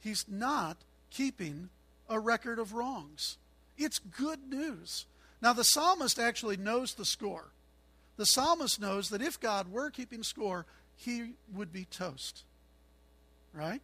[0.00, 0.76] He's not
[1.10, 1.70] keeping
[2.08, 3.38] a record of wrongs.
[3.76, 5.06] It's good news.
[5.42, 7.50] Now, the psalmist actually knows the score.
[8.16, 12.44] The psalmist knows that if God were keeping score, he would be toast.
[13.52, 13.82] Right?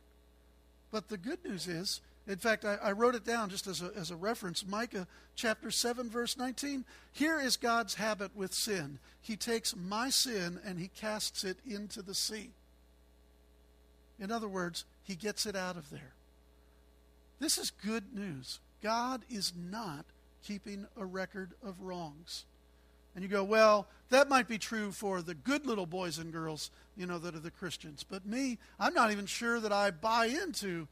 [0.92, 3.90] But the good news is, in fact, I, I, wrote it down just as a,
[3.96, 6.85] as a reference Micah chapter 7, verse 19.
[7.11, 12.02] Here is God's habit with sin He takes my sin and He casts it into
[12.02, 12.50] the sea.
[14.20, 16.12] In other words, He gets it out of there.
[17.40, 18.61] This is good news.
[18.83, 20.05] God is not
[20.44, 22.44] keeping a record of wrongs.
[23.14, 26.70] And you go, well, that might be true for the good little boys and girls,
[26.96, 28.05] you know, that are the Christians.
[28.09, 30.88] But me, I'm not even sure that I buy into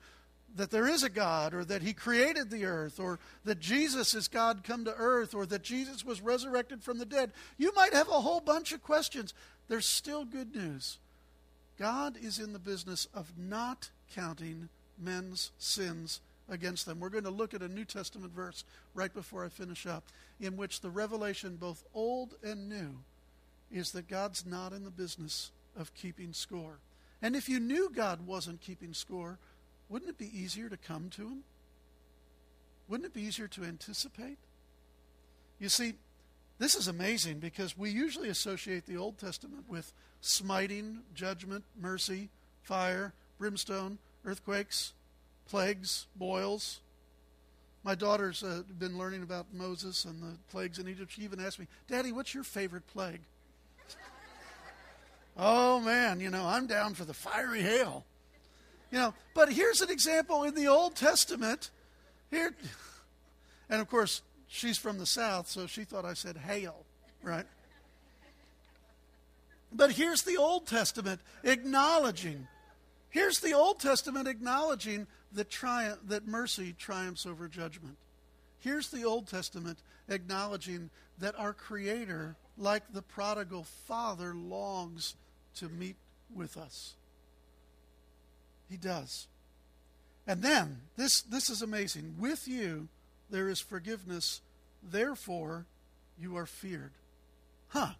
[0.56, 4.28] that there is a God or that he created the earth or that Jesus is
[4.28, 7.32] God come to earth or that Jesus was resurrected from the dead.
[7.56, 9.32] You might have a whole bunch of questions.
[9.68, 10.98] There's still good news.
[11.78, 17.00] God is in the business of not counting men's sins against them.
[17.00, 20.04] We're going to look at a New Testament verse right before I finish up,
[20.40, 22.96] in which the revelation, both old and new,
[23.70, 26.78] is that God's not in the business of keeping score.
[27.22, 29.38] And if you knew God wasn't keeping score,
[29.88, 31.44] wouldn't it be easier to come to Him?
[32.88, 34.38] Wouldn't it be easier to anticipate?
[35.60, 35.94] You see,
[36.58, 42.28] this is amazing because we usually associate the Old Testament with smiting, judgment, mercy,
[42.62, 44.92] fire, brimstone, earthquakes,
[45.50, 46.80] plagues, boils.
[47.82, 51.12] My daughter's uh, been learning about Moses and the plagues in Egypt.
[51.12, 53.20] She even asked me, Daddy, what's your favorite plague?
[55.36, 58.04] oh, man, you know, I'm down for the fiery hail.
[58.92, 61.70] You know, but here's an example in the Old Testament.
[62.30, 62.54] Here,
[63.70, 66.84] and of course, she's from the South, so she thought I said hail,
[67.22, 67.46] right?
[69.72, 72.46] But here's the Old Testament acknowledging.
[73.08, 77.96] Here's the Old Testament acknowledging that, triumph, that mercy triumphs over judgment.
[78.58, 85.14] Here's the Old Testament acknowledging that our Creator, like the prodigal father, longs
[85.56, 85.96] to meet
[86.34, 86.94] with us.
[88.68, 89.26] He does.
[90.26, 92.16] And then, this, this is amazing.
[92.18, 92.88] With you,
[93.30, 94.40] there is forgiveness,
[94.82, 95.66] therefore,
[96.18, 96.92] you are feared.
[97.68, 97.94] Huh.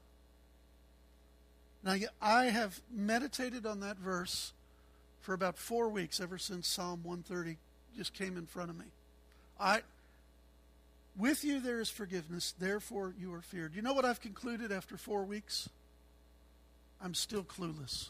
[1.83, 4.53] Now, I have meditated on that verse
[5.21, 7.59] for about four weeks ever since Psalm 130
[7.97, 8.87] just came in front of me.
[9.59, 9.83] I,
[11.17, 13.75] with you there is forgiveness, therefore you are feared.
[13.75, 15.69] You know what I've concluded after four weeks?
[17.03, 18.09] I'm still clueless.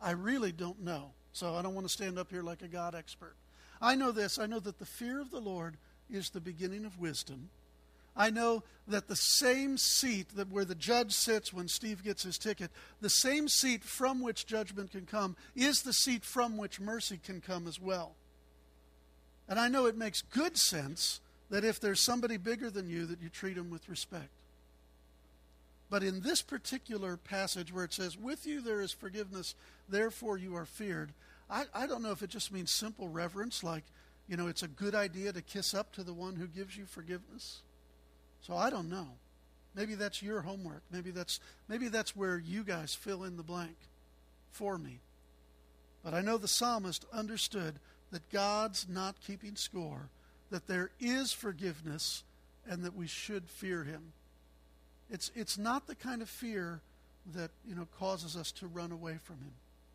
[0.00, 1.12] I really don't know.
[1.32, 3.36] So I don't want to stand up here like a God expert.
[3.80, 5.76] I know this I know that the fear of the Lord
[6.08, 7.50] is the beginning of wisdom.
[8.16, 12.38] I know that the same seat that where the judge sits when Steve gets his
[12.38, 17.18] ticket, the same seat from which judgment can come is the seat from which mercy
[17.22, 18.14] can come as well.
[19.48, 23.20] And I know it makes good sense that if there's somebody bigger than you that
[23.20, 24.30] you treat them with respect.
[25.88, 29.54] But in this particular passage where it says, With you there is forgiveness,
[29.88, 31.12] therefore you are feared,
[31.48, 33.84] I, I don't know if it just means simple reverence, like,
[34.26, 36.86] you know, it's a good idea to kiss up to the one who gives you
[36.86, 37.60] forgiveness.
[38.46, 39.08] So I don't know.
[39.74, 40.82] Maybe that's your homework.
[40.90, 43.76] Maybe that's maybe that's where you guys fill in the blank
[44.52, 45.00] for me.
[46.04, 47.74] But I know the psalmist understood
[48.12, 50.08] that God's not keeping score,
[50.50, 52.22] that there is forgiveness
[52.68, 54.12] and that we should fear him.
[55.10, 56.80] It's it's not the kind of fear
[57.34, 59.54] that, you know, causes us to run away from him.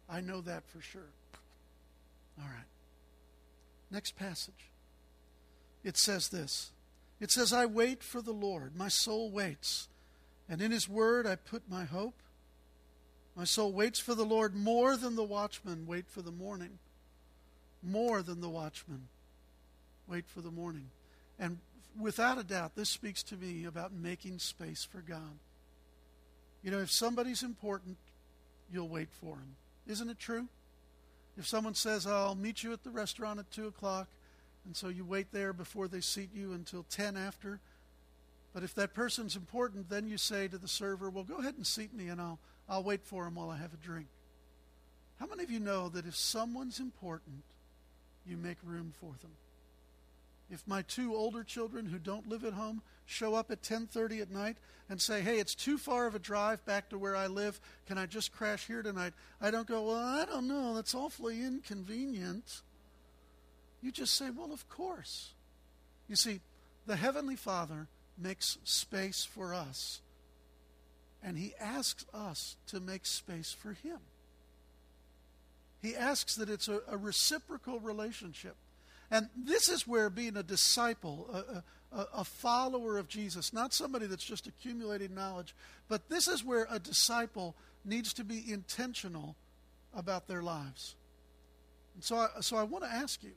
[0.09, 1.13] I know that for sure.
[2.37, 2.67] All right.
[3.89, 4.69] Next passage.
[5.85, 6.71] It says this
[7.21, 8.75] it says, I wait for the Lord.
[8.75, 9.87] My soul waits.
[10.49, 12.15] And in his word I put my hope.
[13.35, 16.79] My soul waits for the Lord more than the watchmen wait for the morning.
[17.83, 19.07] More than the watchmen
[20.07, 20.89] wait for the morning.
[21.39, 21.59] And
[21.99, 25.39] without a doubt, this speaks to me about making space for God.
[26.63, 27.97] You know, if somebody's important,
[28.71, 29.55] you'll wait for him.
[29.87, 30.47] Isn't it true?
[31.37, 34.07] If someone says, I'll meet you at the restaurant at 2 o'clock,
[34.65, 37.59] and so you wait there before they seat you until 10 after.
[38.53, 41.65] But if that person's important, then you say to the server, Well, go ahead and
[41.65, 44.07] seat me, and I'll, I'll wait for him while I have a drink.
[45.19, 47.43] How many of you know that if someone's important,
[48.25, 49.31] you make room for them?
[50.49, 54.29] If my two older children who don't live at home show up at 10:30 at
[54.29, 54.57] night
[54.89, 57.61] and say, "Hey, it's too far of a drive back to where I live.
[57.85, 60.73] Can I just crash here tonight?" I don't go, "Well, I don't know.
[60.73, 62.63] That's awfully inconvenient."
[63.81, 65.33] You just say, Well, of course.
[66.07, 66.41] You see,
[66.85, 70.01] the Heavenly Father makes space for us,
[71.23, 73.99] and He asks us to make space for Him.
[75.81, 78.55] He asks that it's a, a reciprocal relationship.
[79.09, 84.05] And this is where being a disciple, a, a, a, follower of Jesus, not somebody
[84.05, 85.53] that's just accumulating knowledge,
[85.89, 89.35] but this is where a disciple needs to be intentional
[89.93, 90.95] about their lives.
[91.95, 93.33] And so I, so I want to ask you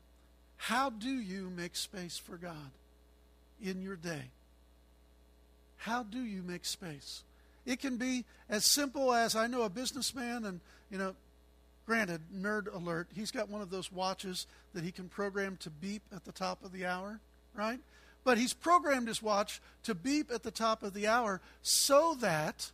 [0.57, 2.71] how do you make space for God
[3.63, 4.31] in your day?
[5.79, 7.23] How do you make space?
[7.67, 11.15] It can be as simple as I know a businessman, and, you know,
[11.87, 16.03] granted, nerd alert, he's got one of those watches that he can program to beep
[16.15, 17.21] at the top of the hour,
[17.55, 17.81] right?
[18.25, 22.71] But he's programmed his watch to beep at the top of the hour so that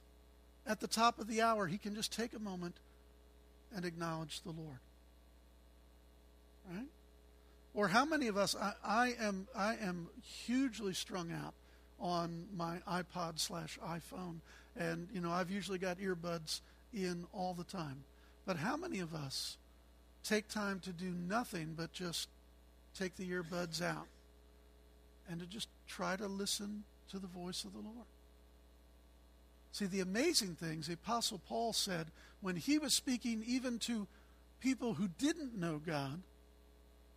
[0.67, 2.77] at the top of the hour he can just take a moment
[3.75, 4.79] and acknowledge the Lord.
[6.71, 6.87] Right?
[7.75, 11.55] Or how many of us, I, I, am, I am hugely strung out
[12.01, 14.41] on my iPod slash iPhone.
[14.77, 16.61] And, you know, I've usually got earbuds
[16.93, 18.05] in all the time.
[18.47, 19.57] But how many of us
[20.25, 22.29] take time to do nothing but just
[22.99, 24.07] take the earbuds out
[25.29, 28.07] and to just try to listen to the voice of the Lord?
[29.73, 32.09] See, the amazing things the Apostle Paul said
[32.41, 34.09] when he was speaking even to
[34.59, 36.23] people who didn't know God,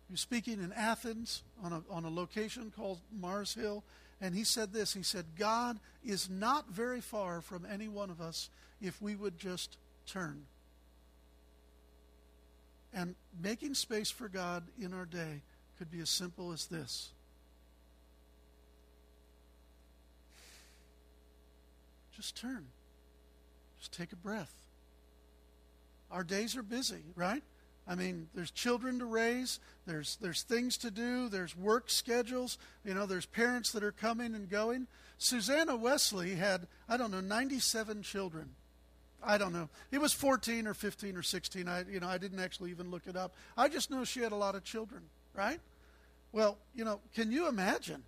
[0.08, 3.82] he was speaking in Athens on a, on a location called Mars Hill,
[4.20, 8.20] and he said this He said, God is not very far from any one of
[8.20, 10.44] us if we would just turn.
[12.92, 15.42] And making space for God in our day
[15.78, 17.10] could be as simple as this.
[22.14, 22.66] Just turn.
[23.80, 24.52] Just take a breath.
[26.10, 27.42] Our days are busy, right?
[27.86, 32.94] I mean, there's children to raise, there's, there's things to do, there's work schedules, you
[32.94, 34.86] know, there's parents that are coming and going.
[35.18, 38.50] Susanna Wesley had, I don't know, 97 children.
[39.22, 39.68] I don't know.
[39.90, 41.68] It was 14 or 15 or 16.
[41.68, 43.34] I, you know, I didn't actually even look it up.
[43.56, 45.02] I just know she had a lot of children,
[45.34, 45.60] right?
[46.32, 48.02] Well, you know, can you imagine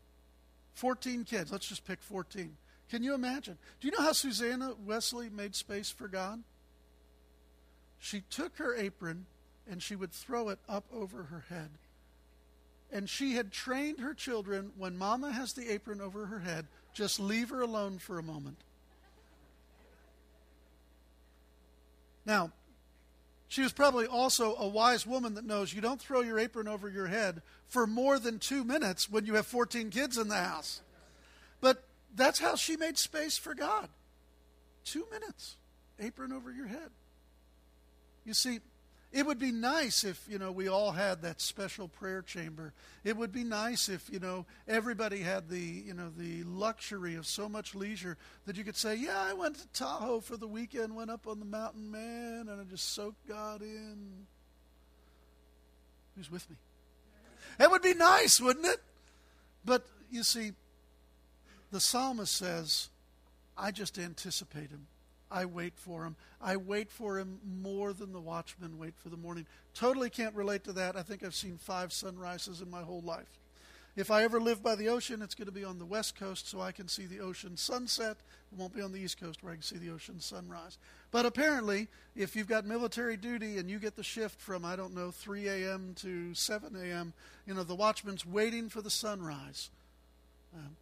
[0.74, 1.52] 14 kids?
[1.52, 2.56] Let's just pick 14.
[2.90, 3.58] Can you imagine?
[3.80, 6.42] Do you know how Susanna Wesley made space for God?
[7.98, 9.26] She took her apron
[9.68, 11.70] and she would throw it up over her head.
[12.92, 17.18] And she had trained her children when mama has the apron over her head, just
[17.18, 18.58] leave her alone for a moment.
[22.24, 22.52] Now,
[23.48, 26.88] she was probably also a wise woman that knows you don't throw your apron over
[26.88, 30.80] your head for more than two minutes when you have 14 kids in the house.
[31.60, 31.84] But
[32.14, 33.88] that's how she made space for God.
[34.84, 35.56] Two minutes,
[36.00, 36.90] apron over your head.
[38.24, 38.60] You see,
[39.12, 42.72] it would be nice if, you know, we all had that special prayer chamber.
[43.04, 47.26] It would be nice if, you know, everybody had the, you know, the luxury of
[47.26, 50.94] so much leisure that you could say, yeah, I went to Tahoe for the weekend,
[50.94, 54.26] went up on the mountain, man, and I just soaked God in.
[56.16, 56.56] Who's with me?
[57.58, 58.82] That would be nice, wouldn't it?
[59.64, 60.52] But you see,
[61.70, 62.88] the psalmist says,
[63.56, 64.88] I just anticipate him.
[65.30, 66.16] I wait for him.
[66.40, 69.46] I wait for him more than the watchmen wait for the morning.
[69.74, 70.96] Totally can't relate to that.
[70.96, 73.40] I think I've seen five sunrises in my whole life.
[73.96, 76.50] If I ever live by the ocean, it's going to be on the west coast
[76.50, 78.18] so I can see the ocean sunset.
[78.52, 80.76] It won't be on the east coast where I can see the ocean sunrise.
[81.10, 84.94] But apparently, if you've got military duty and you get the shift from, I don't
[84.94, 85.94] know, 3 a.m.
[85.96, 87.14] to 7 a.m.,
[87.46, 89.70] you know, the watchman's waiting for the sunrise.
[90.54, 90.76] Um,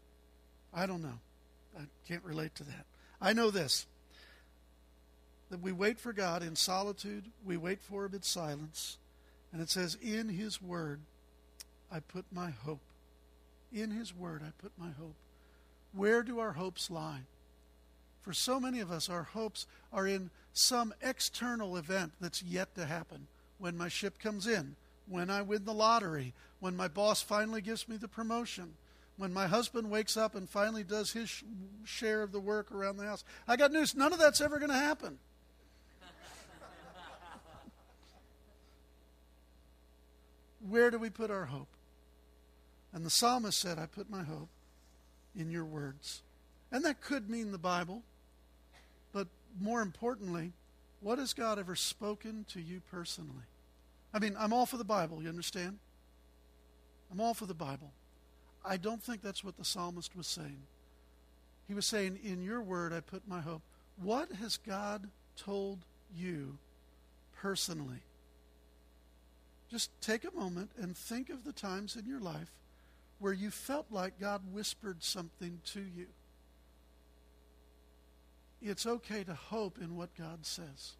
[0.75, 1.21] I don't know.
[1.79, 2.87] I can't relate to that.
[3.21, 3.87] I know this
[5.55, 8.99] that we wait for God in solitude, we wait for Him in silence.
[9.53, 10.99] And it says, In His Word
[11.93, 12.81] I put my hope.
[13.73, 15.15] In His Word I put my hope.
[15.93, 17.21] Where do our hopes lie?
[18.21, 22.85] For so many of us, our hopes are in some external event that's yet to
[22.85, 23.29] happen.
[23.59, 24.75] When my ship comes in,
[25.09, 28.75] when I win the lottery, when my boss finally gives me the promotion,
[29.19, 31.45] when my husband wakes up and finally does his sh-
[31.85, 33.23] share of the work around the house.
[33.47, 35.21] I got news none of that's ever going to happen.
[40.69, 41.69] Where do we put our hope?
[42.93, 44.49] And the psalmist said, I put my hope
[45.37, 46.23] in your words.
[46.71, 48.03] And that could mean the Bible,
[49.13, 49.29] but
[49.61, 50.53] more importantly,
[51.01, 53.45] what has God ever spoken to you personally?
[54.13, 55.79] I mean, I'm all for the Bible, you understand?
[57.13, 57.93] I'm all for the Bible.
[58.65, 60.63] I don't think that's what the psalmist was saying.
[61.69, 63.63] He was saying, In your word I put my hope.
[64.03, 65.85] What has God told
[66.17, 66.59] you
[67.37, 68.01] personally?
[69.75, 72.53] Just take a moment and think of the times in your life
[73.19, 76.07] where you felt like God whispered something to you.
[78.63, 80.93] It's okay to hope in what God says.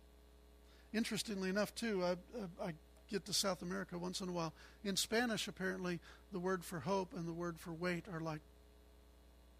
[0.93, 2.17] Interestingly enough, too, I,
[2.61, 2.73] I,
[3.09, 4.53] get to South America once in a while.
[4.83, 6.01] In Spanish, apparently,
[6.33, 8.41] the word for hope and the word for wait are like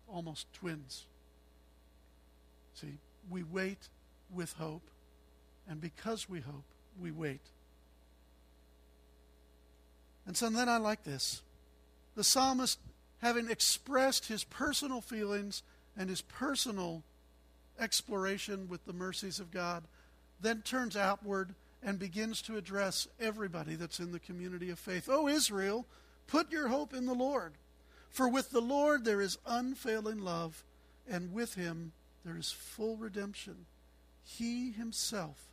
[0.09, 1.07] almost twins.
[2.75, 2.99] See,
[3.31, 3.89] we wait
[4.29, 4.91] with hope,
[5.69, 6.65] and because we hope,
[6.99, 7.43] we wait.
[10.27, 11.43] And so then I like this.
[12.15, 12.79] The psalmist,
[13.21, 15.63] having expressed his personal feelings
[15.97, 17.03] and his personal
[17.79, 19.85] exploration with the mercies of God,
[20.41, 25.09] then turns outward and begins to address everybody that's in the community of faith.
[25.11, 25.87] Oh, Israel,
[26.27, 27.53] put your hope in the Lord.
[28.11, 30.63] For with the Lord there is unfailing love,
[31.09, 31.93] and with him
[32.25, 33.67] there is full redemption.
[34.23, 35.51] He himself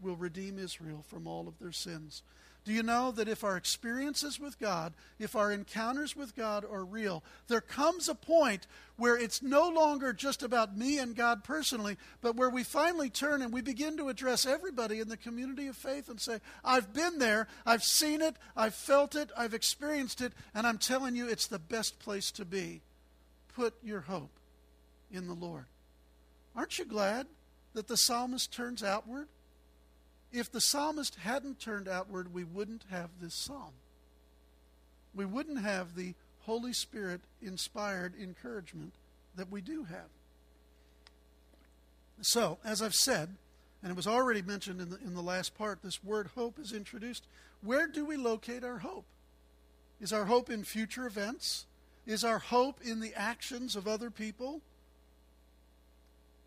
[0.00, 2.22] will redeem Israel from all of their sins.
[2.64, 6.84] Do you know that if our experiences with God, if our encounters with God are
[6.84, 11.96] real, there comes a point where it's no longer just about me and God personally,
[12.20, 15.76] but where we finally turn and we begin to address everybody in the community of
[15.76, 20.34] faith and say, I've been there, I've seen it, I've felt it, I've experienced it,
[20.54, 22.82] and I'm telling you it's the best place to be.
[23.56, 24.38] Put your hope
[25.10, 25.64] in the Lord.
[26.54, 27.26] Aren't you glad
[27.72, 29.28] that the psalmist turns outward?
[30.32, 33.72] If the psalmist hadn't turned outward, we wouldn't have this psalm.
[35.14, 38.94] We wouldn't have the Holy Spirit inspired encouragement
[39.36, 40.08] that we do have.
[42.22, 43.30] So, as I've said,
[43.82, 46.72] and it was already mentioned in the, in the last part, this word hope is
[46.72, 47.24] introduced.
[47.62, 49.06] Where do we locate our hope?
[50.00, 51.66] Is our hope in future events?
[52.06, 54.60] Is our hope in the actions of other people?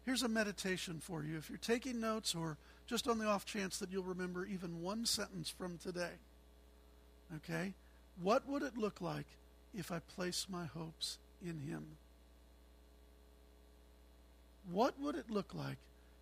[0.05, 1.37] Here's a meditation for you.
[1.37, 2.57] If you're taking notes or
[2.87, 6.19] just on the off chance that you'll remember even one sentence from today.
[7.37, 7.73] Okay?
[8.21, 9.25] What would it look like
[9.73, 11.85] if I place my hopes in Him?
[14.71, 15.77] What would it look like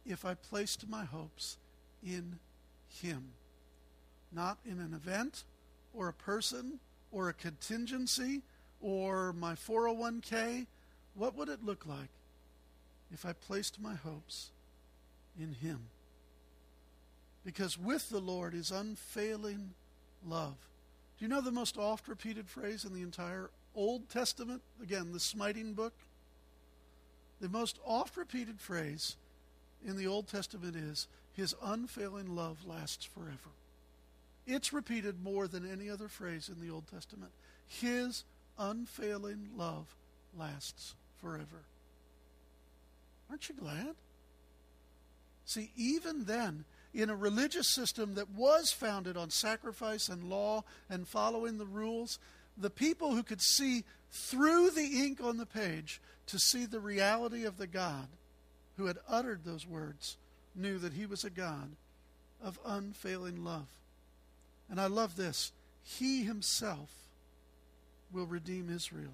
[0.05, 1.57] if I placed my hopes
[2.03, 2.39] in
[3.01, 3.32] Him?
[4.32, 5.43] Not in an event
[5.93, 6.80] or a person
[7.12, 8.41] or a contingency
[8.82, 10.66] or my 401k.
[11.16, 12.09] What would it look like
[13.14, 14.51] if I placed my hopes
[15.38, 15.82] in Him?
[17.43, 19.71] Because with the Lord is unfailing
[20.27, 20.55] love.
[21.17, 24.61] Do you know the most oft repeated phrase in the entire Old Testament?
[24.81, 25.93] Again, the smiting book.
[27.39, 29.17] The most oft repeated phrase
[29.85, 33.51] in the Old Testament is, His unfailing love lasts forever.
[34.45, 37.31] It's repeated more than any other phrase in the Old Testament.
[37.67, 38.23] His
[38.57, 39.95] unfailing love
[40.37, 41.65] lasts forever.
[43.29, 43.95] Aren't you glad?
[45.45, 51.07] See, even then, in a religious system that was founded on sacrifice and law and
[51.07, 52.19] following the rules,
[52.57, 57.45] the people who could see through the ink on the page to see the reality
[57.45, 58.07] of the God
[58.77, 60.17] who had uttered those words
[60.55, 61.71] knew that he was a God
[62.43, 63.67] of unfailing love.
[64.69, 65.51] And I love this.
[65.83, 66.89] He himself
[68.11, 69.13] will redeem Israel.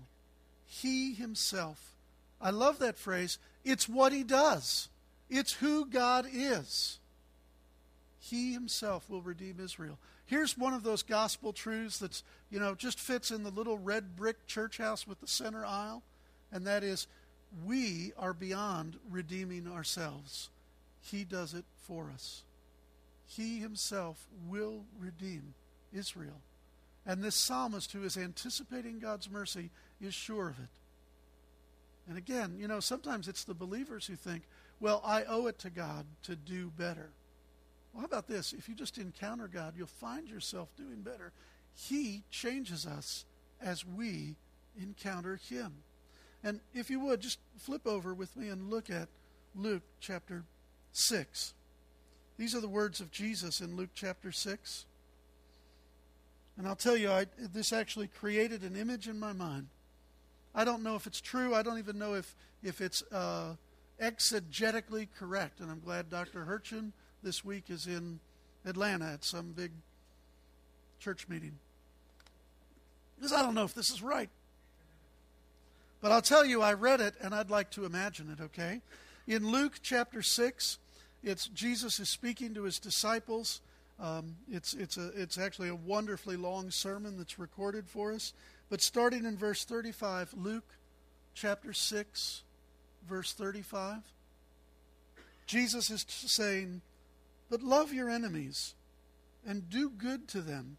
[0.65, 1.93] He himself
[2.39, 3.39] I love that phrase.
[3.63, 4.89] It's what he does,
[5.29, 6.99] it's who God is.
[8.29, 9.97] He himself will redeem Israel.
[10.25, 14.17] Here's one of those gospel truths that's, you know, just fits in the little red
[14.17, 16.03] brick church house with the center aisle,
[16.51, 17.07] and that is
[17.65, 20.49] we are beyond redeeming ourselves.
[20.99, 22.43] He does it for us.
[23.25, 25.53] He himself will redeem
[25.93, 26.41] Israel.
[27.05, 29.69] And this psalmist who is anticipating God's mercy
[30.01, 30.69] is sure of it.
[32.09, 34.43] And again, you know, sometimes it's the believers who think,
[34.81, 37.11] well, I owe it to God to do better.
[37.97, 38.53] Well, how about this?
[38.53, 41.31] If you just encounter God, you'll find yourself doing better.
[41.73, 43.25] He changes us
[43.59, 44.35] as we
[44.79, 45.77] encounter Him.
[46.43, 49.07] And if you would, just flip over with me and look at
[49.55, 50.43] Luke chapter
[50.91, 51.55] 6.
[52.37, 54.85] These are the words of Jesus in Luke chapter 6.
[56.55, 59.69] And I'll tell you, I, this actually created an image in my mind.
[60.53, 61.55] I don't know if it's true.
[61.55, 63.55] I don't even know if, if it's uh,
[63.99, 65.61] exegetically correct.
[65.61, 66.45] And I'm glad Dr.
[66.45, 66.91] Hurchin
[67.23, 68.19] this week is in
[68.65, 69.71] Atlanta at some big
[70.99, 71.57] church meeting.
[73.15, 74.29] Because I don't know if this is right.
[76.01, 78.81] But I'll tell you, I read it and I'd like to imagine it, okay?
[79.25, 80.77] In Luke chapter 6,
[81.23, 83.61] it's Jesus is speaking to his disciples.
[83.99, 88.33] Um, it's, it's, a, it's actually a wonderfully long sermon that's recorded for us.
[88.69, 90.75] But starting in verse 35, Luke
[91.33, 92.43] chapter 6,
[93.07, 93.97] verse 35,
[95.47, 96.81] Jesus is saying,
[97.49, 98.75] But love your enemies
[99.45, 100.77] and do good to them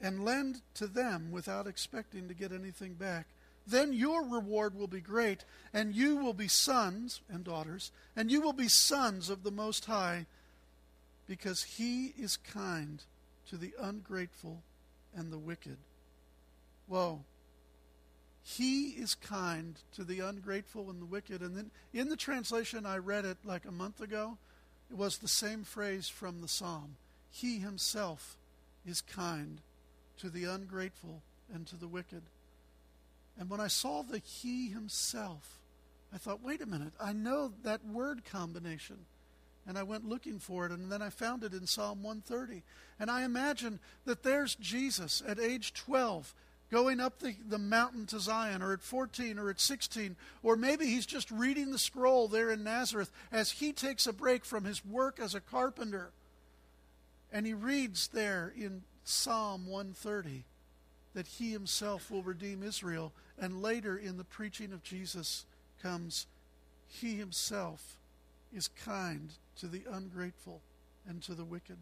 [0.00, 3.26] and lend to them without expecting to get anything back
[3.66, 8.40] then your reward will be great, and you will be sons and daughters, and you
[8.40, 10.26] will be sons of the Most High,
[11.26, 13.02] because He is kind
[13.48, 14.62] to the ungrateful
[15.16, 15.78] and the wicked.
[16.86, 17.24] Whoa.
[18.42, 21.40] He is kind to the ungrateful and the wicked.
[21.40, 24.36] And then in the translation, I read it like a month ago,
[24.94, 26.94] it was the same phrase from the psalm.
[27.28, 28.36] He himself
[28.86, 29.60] is kind
[30.18, 31.20] to the ungrateful
[31.52, 32.22] and to the wicked.
[33.36, 35.58] And when I saw the He Himself,
[36.14, 38.98] I thought, wait a minute, I know that word combination.
[39.66, 42.62] And I went looking for it, and then I found it in Psalm 130.
[43.00, 46.32] And I imagine that there's Jesus at age 12
[46.70, 50.86] going up the, the mountain to Zion, or at 14, or at 16, or maybe
[50.86, 54.84] he's just reading the scroll there in Nazareth as he takes a break from his
[54.84, 56.10] work as a carpenter.
[57.32, 60.44] And he reads there in Psalm 130
[61.14, 63.12] that he himself will redeem Israel.
[63.38, 65.46] And later in the preaching of Jesus
[65.82, 66.26] comes,
[66.86, 67.98] He himself
[68.52, 70.60] is kind to the ungrateful
[71.08, 71.78] and to the wicked.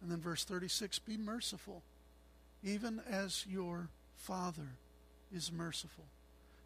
[0.00, 1.82] And then verse 36 Be merciful,
[2.62, 4.76] even as your Father
[5.34, 6.04] is merciful.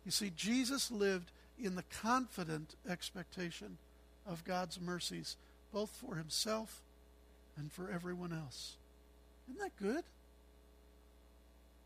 [0.04, 3.78] You see, Jesus lived in the confident expectation
[4.26, 5.36] of God's mercies,
[5.72, 6.82] both for himself
[7.56, 8.76] and for everyone else.
[9.48, 10.04] Isn't that good?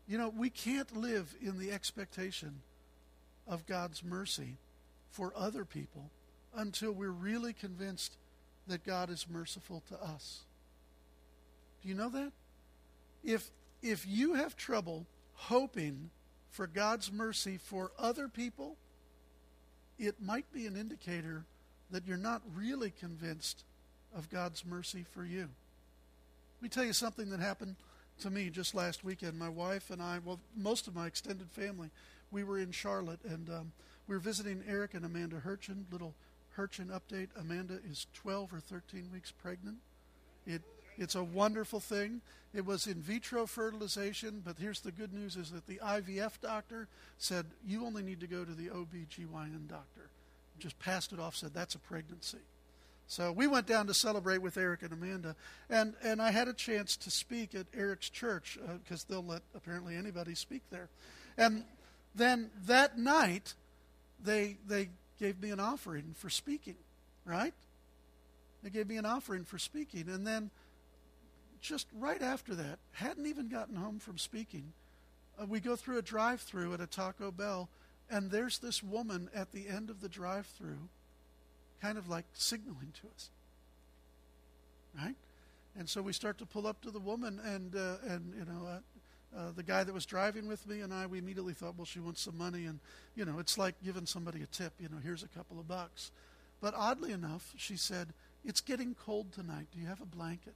[0.07, 2.61] You know, we can't live in the expectation
[3.47, 4.57] of God's mercy
[5.09, 6.09] for other people
[6.55, 8.17] until we're really convinced
[8.67, 10.41] that God is merciful to us.
[11.81, 12.31] Do you know that?
[13.23, 13.49] If
[13.81, 16.09] if you have trouble hoping
[16.49, 18.77] for God's mercy for other people,
[19.97, 21.45] it might be an indicator
[21.89, 23.63] that you're not really convinced
[24.15, 25.49] of God's mercy for you.
[26.57, 27.75] Let me tell you something that happened
[28.21, 29.37] to me just last weekend.
[29.37, 31.89] My wife and I, well, most of my extended family,
[32.29, 33.71] we were in Charlotte and um,
[34.07, 35.85] we were visiting Eric and Amanda Hurchin.
[35.91, 36.13] Little
[36.57, 39.77] Hurchin update: Amanda is 12 or 13 weeks pregnant.
[40.45, 40.61] It
[41.01, 42.21] it's a wonderful thing.
[42.53, 46.87] It was in vitro fertilization, but here's the good news: is that the IVF doctor
[47.17, 50.09] said you only need to go to the OB/GYN doctor.
[50.59, 52.37] Just passed it off, said that's a pregnancy.
[53.07, 55.35] So we went down to celebrate with Eric and Amanda,
[55.69, 59.41] and, and I had a chance to speak at Eric's church because uh, they'll let
[59.53, 60.87] apparently anybody speak there.
[61.37, 61.65] And
[62.15, 63.55] then that night,
[64.23, 64.89] they they
[65.19, 66.77] gave me an offering for speaking,
[67.25, 67.53] right?
[68.63, 70.51] They gave me an offering for speaking, and then
[71.61, 74.73] just right after that, hadn't even gotten home from speaking,
[75.39, 77.69] uh, we go through a drive-through at a Taco Bell,
[78.09, 80.89] and there's this woman at the end of the drive-through
[81.81, 83.29] kind of like signaling to us.
[84.97, 85.15] Right?
[85.77, 88.67] And so we start to pull up to the woman, and, uh, and you know,
[88.67, 88.79] uh,
[89.37, 91.99] uh, the guy that was driving with me and I, we immediately thought, well, she
[91.99, 92.65] wants some money.
[92.65, 92.79] And,
[93.15, 96.11] you know, it's like giving somebody a tip, you know, here's a couple of bucks.
[96.59, 98.09] But oddly enough, she said,
[98.43, 99.67] it's getting cold tonight.
[99.73, 100.55] Do you have a blanket?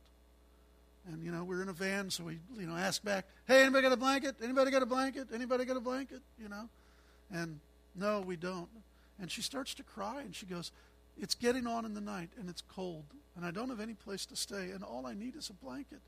[1.11, 3.83] And, you know, we're in a van, so we, you know, ask back, hey, anybody
[3.83, 4.35] got a blanket?
[4.41, 5.27] Anybody got a blanket?
[5.33, 6.21] Anybody got a blanket?
[6.41, 6.67] You know?
[7.31, 7.59] And
[7.95, 8.69] No, we don't.
[9.19, 10.71] And she starts to cry and she goes,
[11.17, 14.25] It's getting on in the night and it's cold and I don't have any place
[14.27, 15.99] to stay and all I need is a blanket.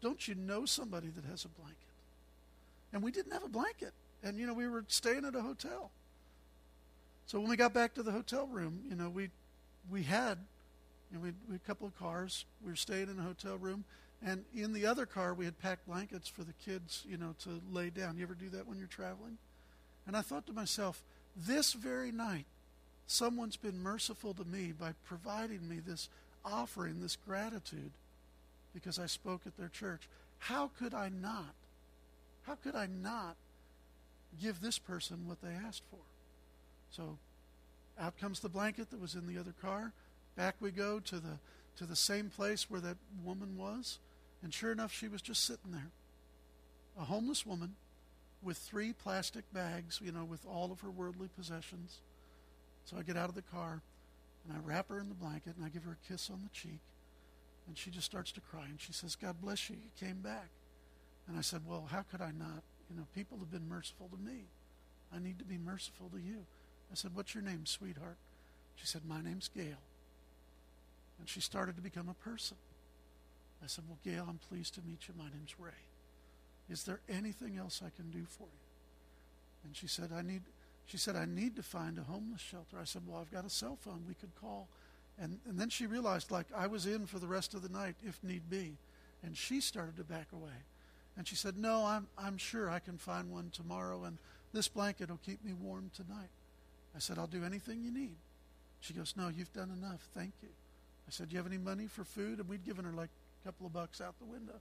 [0.00, 1.78] Don't you know somebody that has a blanket?
[2.92, 3.92] And we didn't have a blanket.
[4.22, 5.90] And, you know, we were staying at a hotel.
[7.26, 9.30] So when we got back to the hotel room, you know, we
[9.90, 10.38] we had
[11.10, 12.44] you know, we, we had a couple of cars.
[12.64, 13.84] We were staying in a hotel room.
[14.24, 17.60] And in the other car, we had packed blankets for the kids, you know, to
[17.72, 18.16] lay down.
[18.16, 19.38] You ever do that when you're traveling?
[20.06, 21.02] And I thought to myself,
[21.36, 22.46] this very night,
[23.06, 26.08] someone's been merciful to me by providing me this
[26.44, 27.90] offering, this gratitude,
[28.74, 30.02] because I spoke at their church.
[30.38, 31.54] How could I not?
[32.46, 33.36] How could I not
[34.40, 35.98] give this person what they asked for?
[36.90, 37.18] So
[38.00, 39.92] out comes the blanket that was in the other car.
[40.36, 41.38] Back we go to the
[41.78, 43.98] to the same place where that woman was,
[44.42, 45.90] and sure enough, she was just sitting there.
[46.98, 47.76] A homeless woman
[48.42, 52.00] with three plastic bags, you know, with all of her worldly possessions.
[52.84, 53.82] So I get out of the car
[54.44, 56.50] and I wrap her in the blanket and I give her a kiss on the
[56.50, 56.80] cheek.
[57.68, 60.48] And she just starts to cry and she says, God bless you, you came back.
[61.28, 62.64] And I said, Well, how could I not?
[62.90, 64.46] You know, people have been merciful to me.
[65.14, 66.44] I need to be merciful to you.
[66.90, 68.16] I said, What's your name, sweetheart?
[68.74, 69.78] She said, My name's Gail.
[71.20, 72.56] And she started to become a person.
[73.62, 75.14] I said, Well, Gail, I'm pleased to meet you.
[75.16, 75.70] My name's Ray.
[76.68, 78.62] Is there anything else I can do for you?
[79.64, 80.42] And she said, I need
[80.86, 82.76] she said, I need to find a homeless shelter.
[82.80, 84.68] I said, Well, I've got a cell phone we could call.
[85.18, 87.96] And and then she realized like I was in for the rest of the night
[88.02, 88.76] if need be.
[89.22, 90.66] And she started to back away.
[91.16, 94.18] And she said, No, I'm I'm sure I can find one tomorrow and
[94.52, 96.30] this blanket will keep me warm tonight.
[96.94, 98.16] I said, I'll do anything you need.
[98.80, 100.06] She goes, No, you've done enough.
[100.14, 100.48] Thank you.
[101.06, 102.38] I said, Do you have any money for food?
[102.38, 103.10] And we'd given her like
[103.44, 104.60] couple of bucks out the window.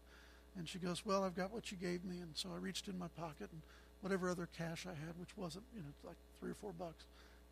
[0.58, 2.20] And she goes, Well, I've got what you gave me.
[2.20, 3.62] And so I reached in my pocket and
[4.02, 7.06] whatever other cash I had, which wasn't, you know, like three or four bucks,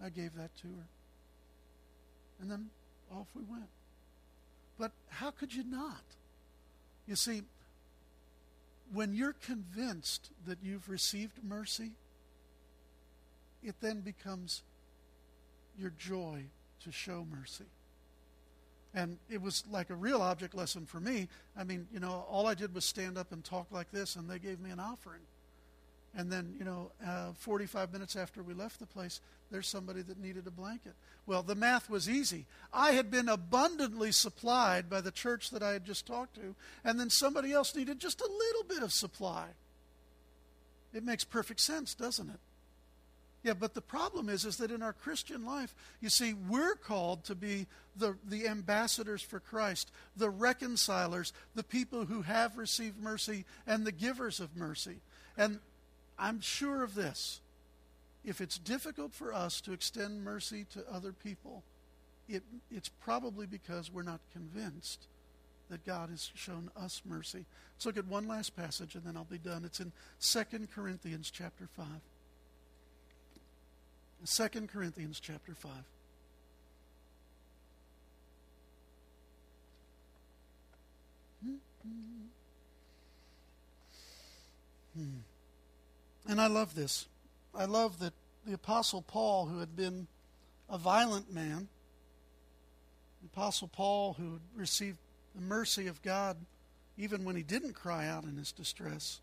[0.03, 0.87] I gave that to her.
[2.41, 2.69] And then
[3.11, 3.69] off we went.
[4.77, 6.03] But how could you not?
[7.07, 7.43] You see,
[8.93, 11.91] when you're convinced that you've received mercy,
[13.61, 14.63] it then becomes
[15.77, 16.45] your joy
[16.83, 17.65] to show mercy.
[18.93, 21.27] And it was like a real object lesson for me.
[21.55, 24.29] I mean, you know, all I did was stand up and talk like this, and
[24.29, 25.21] they gave me an offering.
[26.15, 29.21] And then, you know, uh, 45 minutes after we left the place,
[29.51, 30.93] there's somebody that needed a blanket.
[31.27, 32.45] Well, the math was easy.
[32.73, 36.99] I had been abundantly supplied by the church that I had just talked to, and
[36.99, 39.49] then somebody else needed just a little bit of supply.
[40.93, 42.39] It makes perfect sense, doesn't it?
[43.41, 47.23] Yeah, but the problem is, is that in our Christian life, you see, we're called
[47.25, 53.45] to be the, the ambassadors for Christ, the reconcilers, the people who have received mercy,
[53.65, 54.97] and the givers of mercy.
[55.37, 55.59] And
[56.17, 57.39] I'm sure of this.
[58.25, 61.63] If it's difficult for us to extend mercy to other people,
[62.27, 65.07] it, it's probably because we're not convinced
[65.69, 67.45] that God has shown us mercy.
[67.75, 69.63] Let's look at one last passage and then I'll be done.
[69.63, 71.85] It's in 2 Corinthians chapter 5.
[74.25, 75.71] 2 Corinthians chapter 5.
[84.95, 85.19] Hmm.
[86.27, 87.07] And I love this.
[87.55, 88.13] I love that
[88.45, 90.07] the Apostle Paul, who had been
[90.69, 91.69] a violent man,
[93.21, 94.97] the Apostle Paul, who received
[95.35, 96.37] the mercy of God
[96.97, 99.21] even when he didn't cry out in his distress,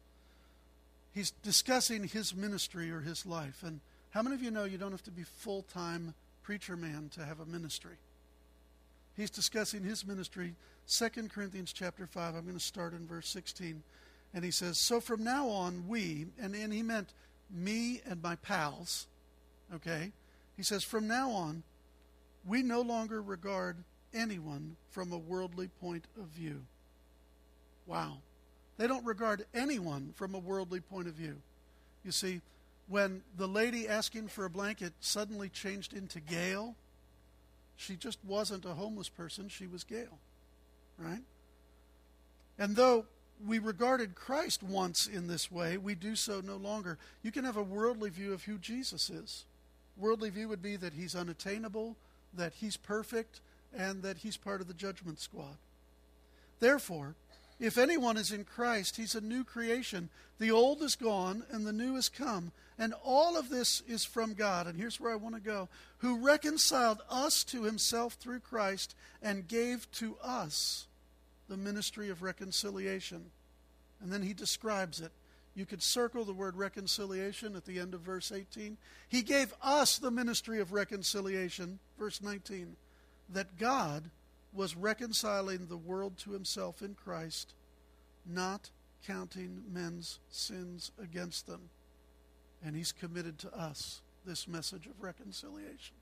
[1.13, 3.63] he's discussing his ministry or his life.
[3.63, 3.81] And
[4.17, 7.23] how many of you know you don't have to be full time preacher man to
[7.23, 7.97] have a ministry?
[9.15, 10.55] He's discussing his ministry,
[10.89, 12.35] 2 Corinthians chapter 5.
[12.35, 13.83] I'm going to start in verse 16.
[14.33, 17.13] And he says, So from now on, we, and, and he meant
[17.51, 19.07] me and my pals,
[19.75, 20.13] okay?
[20.57, 21.63] He says, From now on,
[22.47, 23.77] we no longer regard
[24.15, 26.63] anyone from a worldly point of view.
[27.85, 28.17] Wow.
[28.79, 31.37] They don't regard anyone from a worldly point of view.
[32.03, 32.41] You see,
[32.89, 36.77] when the lady asking for a blanket suddenly changed into Gail,
[37.77, 40.19] she just wasn't a homeless person, she was Gail.
[40.99, 41.23] Right?
[42.59, 43.07] And though
[43.45, 46.99] we regarded Christ once in this way, we do so no longer.
[47.23, 49.45] You can have a worldly view of who Jesus is.
[49.97, 51.97] Worldly view would be that he's unattainable,
[52.33, 53.41] that he's perfect,
[53.77, 55.57] and that he's part of the judgment squad.
[56.61, 57.15] Therefore,
[57.59, 60.11] if anyone is in Christ, he's a new creation.
[60.39, 62.53] The old is gone and the new has come.
[62.79, 64.67] And all of this is from God.
[64.67, 69.49] And here's where I want to go who reconciled us to himself through Christ and
[69.49, 70.87] gave to us
[71.49, 73.31] the ministry of reconciliation.
[74.03, 75.13] And then he describes it
[75.55, 78.77] You could circle the word reconciliation at the end of verse 18.
[79.09, 82.77] He gave us the ministry of reconciliation, verse 19,
[83.31, 84.11] that God
[84.53, 87.55] was reconciling the world to himself in Christ,
[88.25, 88.71] not
[89.07, 91.71] counting men's sins against them.
[92.65, 95.97] And he's committed to us this message of reconciliation.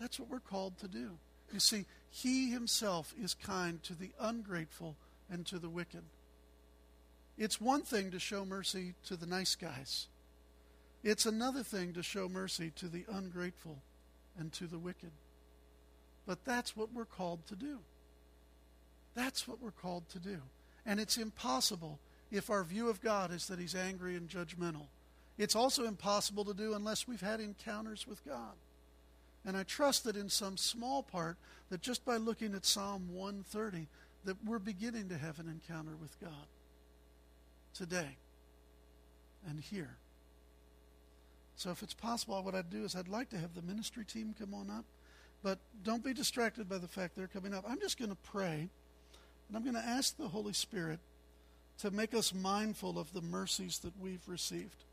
[0.00, 1.18] That's what we're called to do.
[1.52, 4.96] You see, he himself is kind to the ungrateful
[5.30, 6.02] and to the wicked.
[7.38, 10.08] It's one thing to show mercy to the nice guys.
[11.04, 13.78] It's another thing to show mercy to the ungrateful
[14.36, 15.12] and to the wicked.
[16.28, 17.78] But that's what we're called to do.
[19.14, 20.36] That's what we're called to do.
[20.84, 21.98] And it's impossible
[22.30, 24.88] if our view of God is that He's angry and judgmental.
[25.38, 28.52] It's also impossible to do unless we've had encounters with God.
[29.46, 31.38] And I trust that in some small part,
[31.70, 33.88] that just by looking at Psalm 130,
[34.26, 36.46] that we're beginning to have an encounter with God
[37.72, 38.18] today
[39.48, 39.96] and here.
[41.56, 44.34] So if it's possible, what I'd do is I'd like to have the ministry team
[44.38, 44.84] come on up,
[45.42, 47.64] but don't be distracted by the fact they're coming up.
[47.68, 48.68] I'm just going to pray,
[49.48, 51.00] and I'm going to ask the Holy Spirit
[51.78, 54.84] to make us mindful of the mercies that we've received.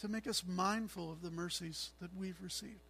[0.00, 2.80] To make us mindful of the mercies that we've received.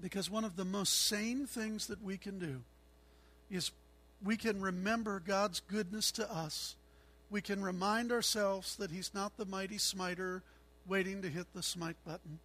[0.00, 2.62] Because one of the most sane things that we can do
[3.50, 3.70] is
[4.24, 6.76] we can remember God's goodness to us.
[7.28, 10.42] We can remind ourselves that He's not the mighty smiter
[10.86, 12.38] waiting to hit the smite button.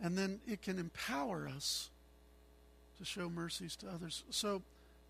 [0.00, 1.90] And then it can empower us
[2.98, 4.24] to show mercies to others.
[4.30, 4.62] So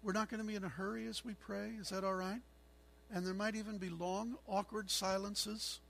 [0.03, 1.73] we're not going to be in a hurry as we pray.
[1.81, 2.43] Is that all right?
[3.13, 5.81] And there might even be long, awkward silences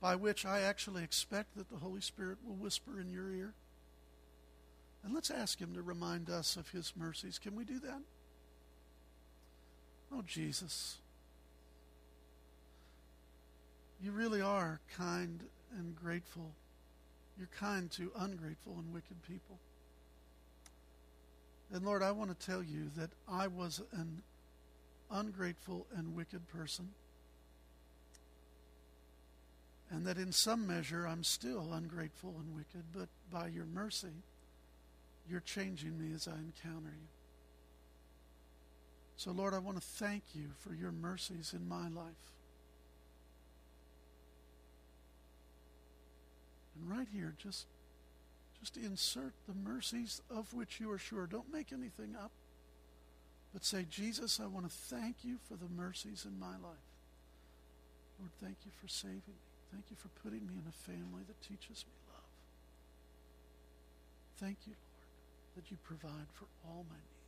[0.00, 3.54] by which I actually expect that the Holy Spirit will whisper in your ear.
[5.04, 7.38] And let's ask Him to remind us of His mercies.
[7.38, 8.00] Can we do that?
[10.12, 10.98] Oh, Jesus.
[14.00, 15.42] You really are kind
[15.76, 16.52] and grateful.
[17.36, 19.58] You're kind to ungrateful and wicked people.
[21.72, 24.22] And Lord, I want to tell you that I was an
[25.10, 26.90] ungrateful and wicked person.
[29.90, 34.22] And that in some measure I'm still ungrateful and wicked, but by your mercy,
[35.28, 37.08] you're changing me as I encounter you.
[39.16, 42.37] So, Lord, I want to thank you for your mercies in my life.
[46.78, 47.66] And right here, just,
[48.60, 51.26] just insert the mercies of which you are sure.
[51.26, 52.30] Don't make anything up,
[53.52, 56.88] but say, Jesus, I want to thank you for the mercies in my life.
[58.18, 59.48] Lord, thank you for saving me.
[59.72, 62.22] Thank you for putting me in a family that teaches me love.
[64.38, 67.18] Thank you, Lord, that you provide for all my needs.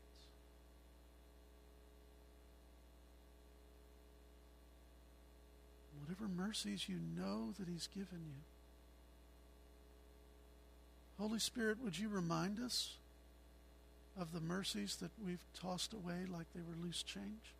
[6.10, 8.42] whatever mercies you know that He's given you.
[11.20, 12.96] Holy Spirit, would you remind us
[14.18, 17.52] of the mercies that we've tossed away like they were loose change?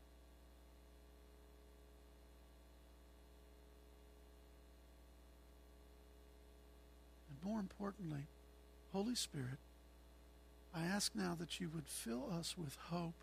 [7.29, 8.29] And more importantly,
[8.95, 9.59] Holy Spirit,
[10.75, 13.23] I ask now that you would fill us with hope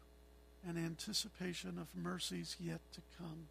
[0.67, 3.47] and anticipation of mercies yet to come.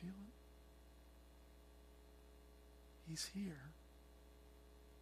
[0.00, 0.28] Feel?
[3.08, 3.72] He's here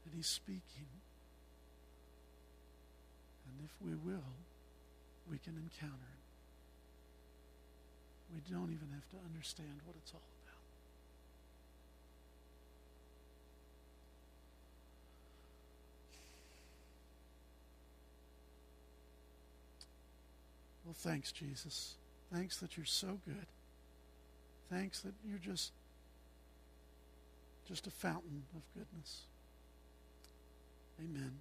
[0.05, 0.89] and he's speaking.
[3.47, 4.35] And if we will,
[5.31, 6.27] we can encounter him.
[8.35, 10.47] We don't even have to understand what it's all about.
[20.85, 21.97] Well, thanks, Jesus.
[22.33, 23.47] Thanks that you're so good.
[24.71, 25.73] Thanks that you're just
[27.67, 29.23] just a fountain of goodness.
[31.01, 31.33] Amen.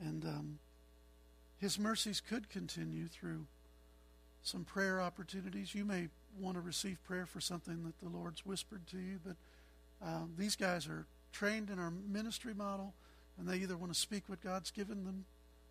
[0.00, 0.58] And um,
[1.58, 3.46] His mercies could continue through
[4.42, 5.74] some prayer opportunities.
[5.74, 6.08] You may
[6.38, 9.36] want to receive prayer for something that the Lord's whispered to you, but
[10.06, 12.94] um, these guys are trained in our ministry model,
[13.38, 15.24] and they either want to speak what God's given them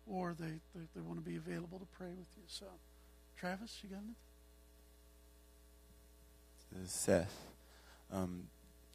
[0.06, 2.42] or they, they, they want to be available to pray with you.
[2.46, 2.66] So,
[3.36, 4.23] Travis, you got anything?
[6.90, 7.34] Seth.
[8.12, 8.44] Um,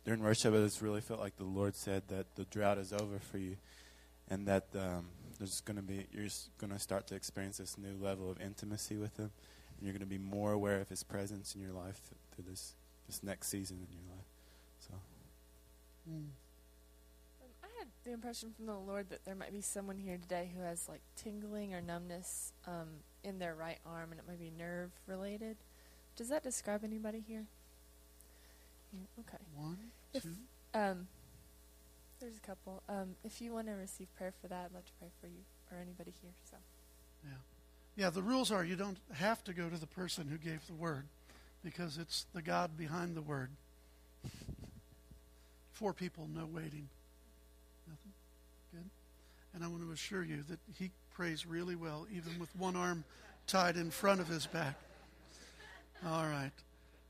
[0.05, 3.19] during worship, it just really felt like the Lord said that the drought is over
[3.19, 3.57] for you.
[4.29, 5.05] and that um,
[5.37, 6.27] there's going to be you're
[6.59, 9.31] going to start to experience this new level of intimacy with Him,
[9.77, 11.99] and you're going to be more aware of His presence in your life
[12.33, 12.73] through this
[13.07, 14.25] this next season in your life.
[14.87, 14.93] So.
[16.09, 16.15] Mm.
[16.15, 16.27] Um,
[17.63, 20.61] I had the impression from the Lord that there might be someone here today who
[20.61, 22.87] has like tingling or numbness um,
[23.23, 25.57] in their right arm, and it might be nerve related.
[26.15, 27.45] Does that describe anybody here?
[28.93, 29.43] Yeah, okay.
[29.55, 30.35] One, If- two.
[30.73, 31.07] Um,
[32.19, 32.83] there's a couple.
[32.89, 35.43] Um, if you want to receive prayer for that, I'd love to pray for you
[35.71, 36.31] or anybody here.
[36.49, 36.57] So.
[37.99, 40.73] Yeah, the rules are you don't have to go to the person who gave the
[40.73, 41.03] word
[41.65, 43.49] because it's the God behind the word.
[45.73, 46.87] Four people, no waiting.
[47.89, 48.13] Nothing?
[48.71, 48.89] Good.
[49.53, 53.03] And I want to assure you that he prays really well, even with one arm
[53.47, 54.75] tied in front of his back.
[56.07, 56.51] All right.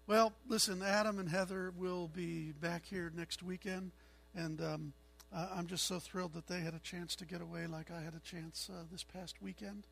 [0.09, 3.91] Well, listen, Adam and Heather will be back here next weekend,
[4.33, 4.93] and um,
[5.31, 8.15] I'm just so thrilled that they had a chance to get away like I had
[8.15, 9.85] a chance uh, this past weekend.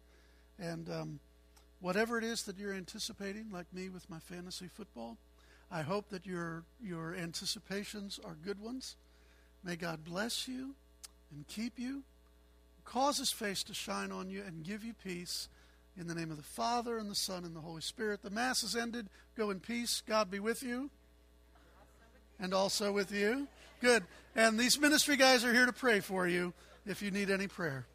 [0.58, 1.20] And um,
[1.82, 5.18] whatever it is that you're anticipating, like me with my fantasy football,
[5.70, 8.96] I hope that your your anticipations are good ones.
[9.64, 10.74] May God bless you
[11.30, 12.02] and keep you,
[12.86, 15.48] cause His face to shine on you, and give you peace.
[16.00, 18.22] In the name of the Father and the Son and the Holy Spirit.
[18.22, 19.08] The Mass is ended.
[19.36, 20.04] Go in peace.
[20.06, 20.92] God be with you.
[22.40, 23.48] And also with you.
[23.82, 24.04] Good.
[24.36, 26.54] And these ministry guys are here to pray for you
[26.86, 27.88] if you need any prayer.